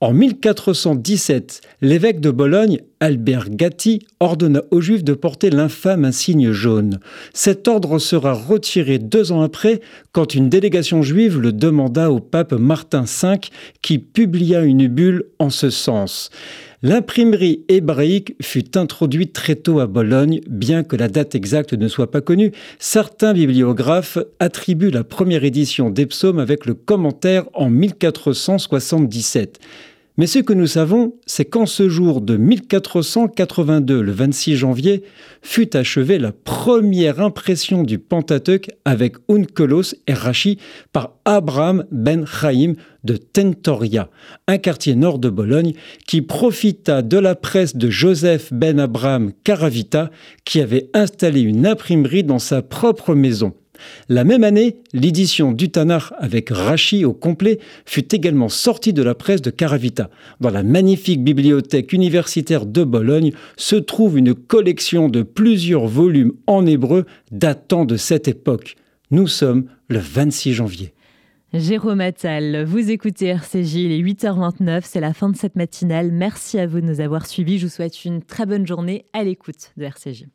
En 0.00 0.12
1417, 0.12 1.60
l'évêque 1.80 2.20
de 2.20 2.30
Bologne, 2.30 2.80
Albert 3.00 3.50
Gatti, 3.50 4.06
ordonna 4.20 4.62
aux 4.70 4.80
Juifs 4.80 5.04
de 5.04 5.14
porter 5.14 5.50
l'infâme 5.50 6.04
insigne 6.04 6.52
jaune. 6.52 6.98
Cet 7.32 7.68
ordre 7.68 7.98
sera 7.98 8.32
retiré 8.32 8.98
deux 8.98 9.32
ans 9.32 9.42
après, 9.42 9.80
quand 10.12 10.34
une 10.34 10.48
délégation 10.48 11.02
juive 11.02 11.40
le 11.40 11.52
demanda 11.52 12.10
au 12.10 12.20
pape 12.20 12.52
Martin 12.52 13.04
V, 13.04 13.38
qui 13.80 13.98
publia 13.98 14.62
une 14.62 14.88
bulle 14.88 15.24
en 15.38 15.50
ce 15.50 15.70
sens. 15.70 16.30
L'imprimerie 16.82 17.64
hébraïque 17.68 18.36
fut 18.42 18.76
introduite 18.76 19.32
très 19.32 19.56
tôt 19.56 19.80
à 19.80 19.86
Bologne, 19.86 20.40
bien 20.48 20.84
que 20.84 20.96
la 20.96 21.08
date 21.08 21.34
exacte 21.34 21.72
ne 21.72 21.88
soit 21.88 22.10
pas 22.10 22.20
connue. 22.20 22.52
Certains 22.78 23.32
bibliographes 23.32 24.18
attribuent 24.40 24.90
la 24.90 25.04
première 25.04 25.44
édition 25.44 25.88
des 25.88 26.06
psaumes 26.06 26.38
avec 26.38 26.66
le 26.66 26.74
commentaire 26.74 27.44
en 27.54 27.70
1477. 27.70 29.58
Mais 30.18 30.26
ce 30.26 30.38
que 30.38 30.54
nous 30.54 30.66
savons, 30.66 31.14
c'est 31.26 31.44
qu'en 31.44 31.66
ce 31.66 31.90
jour 31.90 32.22
de 32.22 32.38
1482, 32.38 34.00
le 34.00 34.12
26 34.12 34.56
janvier, 34.56 35.02
fut 35.42 35.76
achevée 35.76 36.18
la 36.18 36.32
première 36.32 37.20
impression 37.20 37.82
du 37.82 37.98
Pentateuque 37.98 38.70
avec 38.86 39.16
Unkelos 39.28 39.94
et 40.06 40.14
Rachi 40.14 40.58
par 40.92 41.16
Abraham 41.26 41.84
ben 41.90 42.24
Chaim 42.24 42.74
de 43.04 43.18
Tentoria, 43.18 44.08
un 44.48 44.56
quartier 44.56 44.94
nord 44.94 45.18
de 45.18 45.28
Bologne, 45.28 45.74
qui 46.06 46.22
profita 46.22 47.02
de 47.02 47.18
la 47.18 47.34
presse 47.34 47.76
de 47.76 47.90
Joseph 47.90 48.54
ben 48.54 48.80
Abraham 48.80 49.32
Caravita, 49.44 50.10
qui 50.46 50.62
avait 50.62 50.88
installé 50.94 51.42
une 51.42 51.66
imprimerie 51.66 52.24
dans 52.24 52.38
sa 52.38 52.62
propre 52.62 53.14
maison. 53.14 53.52
La 54.08 54.24
même 54.24 54.44
année, 54.44 54.76
l'édition 54.92 55.52
du 55.52 55.70
Tanakh 55.70 56.12
avec 56.18 56.50
Rachi 56.50 57.04
au 57.04 57.12
complet 57.12 57.58
fut 57.84 58.14
également 58.14 58.48
sortie 58.48 58.92
de 58.92 59.02
la 59.02 59.14
presse 59.14 59.42
de 59.42 59.50
Caravita. 59.50 60.10
Dans 60.40 60.50
la 60.50 60.62
magnifique 60.62 61.22
bibliothèque 61.22 61.92
universitaire 61.92 62.66
de 62.66 62.84
Bologne 62.84 63.32
se 63.56 63.76
trouve 63.76 64.18
une 64.18 64.34
collection 64.34 65.08
de 65.08 65.22
plusieurs 65.22 65.86
volumes 65.86 66.32
en 66.46 66.66
hébreu 66.66 67.06
datant 67.30 67.84
de 67.84 67.96
cette 67.96 68.28
époque. 68.28 68.76
Nous 69.10 69.26
sommes 69.26 69.66
le 69.88 69.98
26 69.98 70.54
janvier. 70.54 70.92
Jérôme 71.52 72.00
Attal, 72.00 72.64
vous 72.64 72.90
écoutez 72.90 73.26
RCJ, 73.26 73.76
il 73.76 73.92
est 73.92 74.02
8h29, 74.02 74.80
c'est 74.84 75.00
la 75.00 75.14
fin 75.14 75.30
de 75.30 75.36
cette 75.36 75.56
matinale. 75.56 76.10
Merci 76.12 76.58
à 76.58 76.66
vous 76.66 76.80
de 76.80 76.86
nous 76.86 77.00
avoir 77.00 77.24
suivis. 77.26 77.58
Je 77.58 77.66
vous 77.66 77.72
souhaite 77.72 78.04
une 78.04 78.22
très 78.22 78.46
bonne 78.46 78.66
journée 78.66 79.06
à 79.12 79.22
l'écoute 79.22 79.72
de 79.76 79.84
RCJ. 79.84 80.26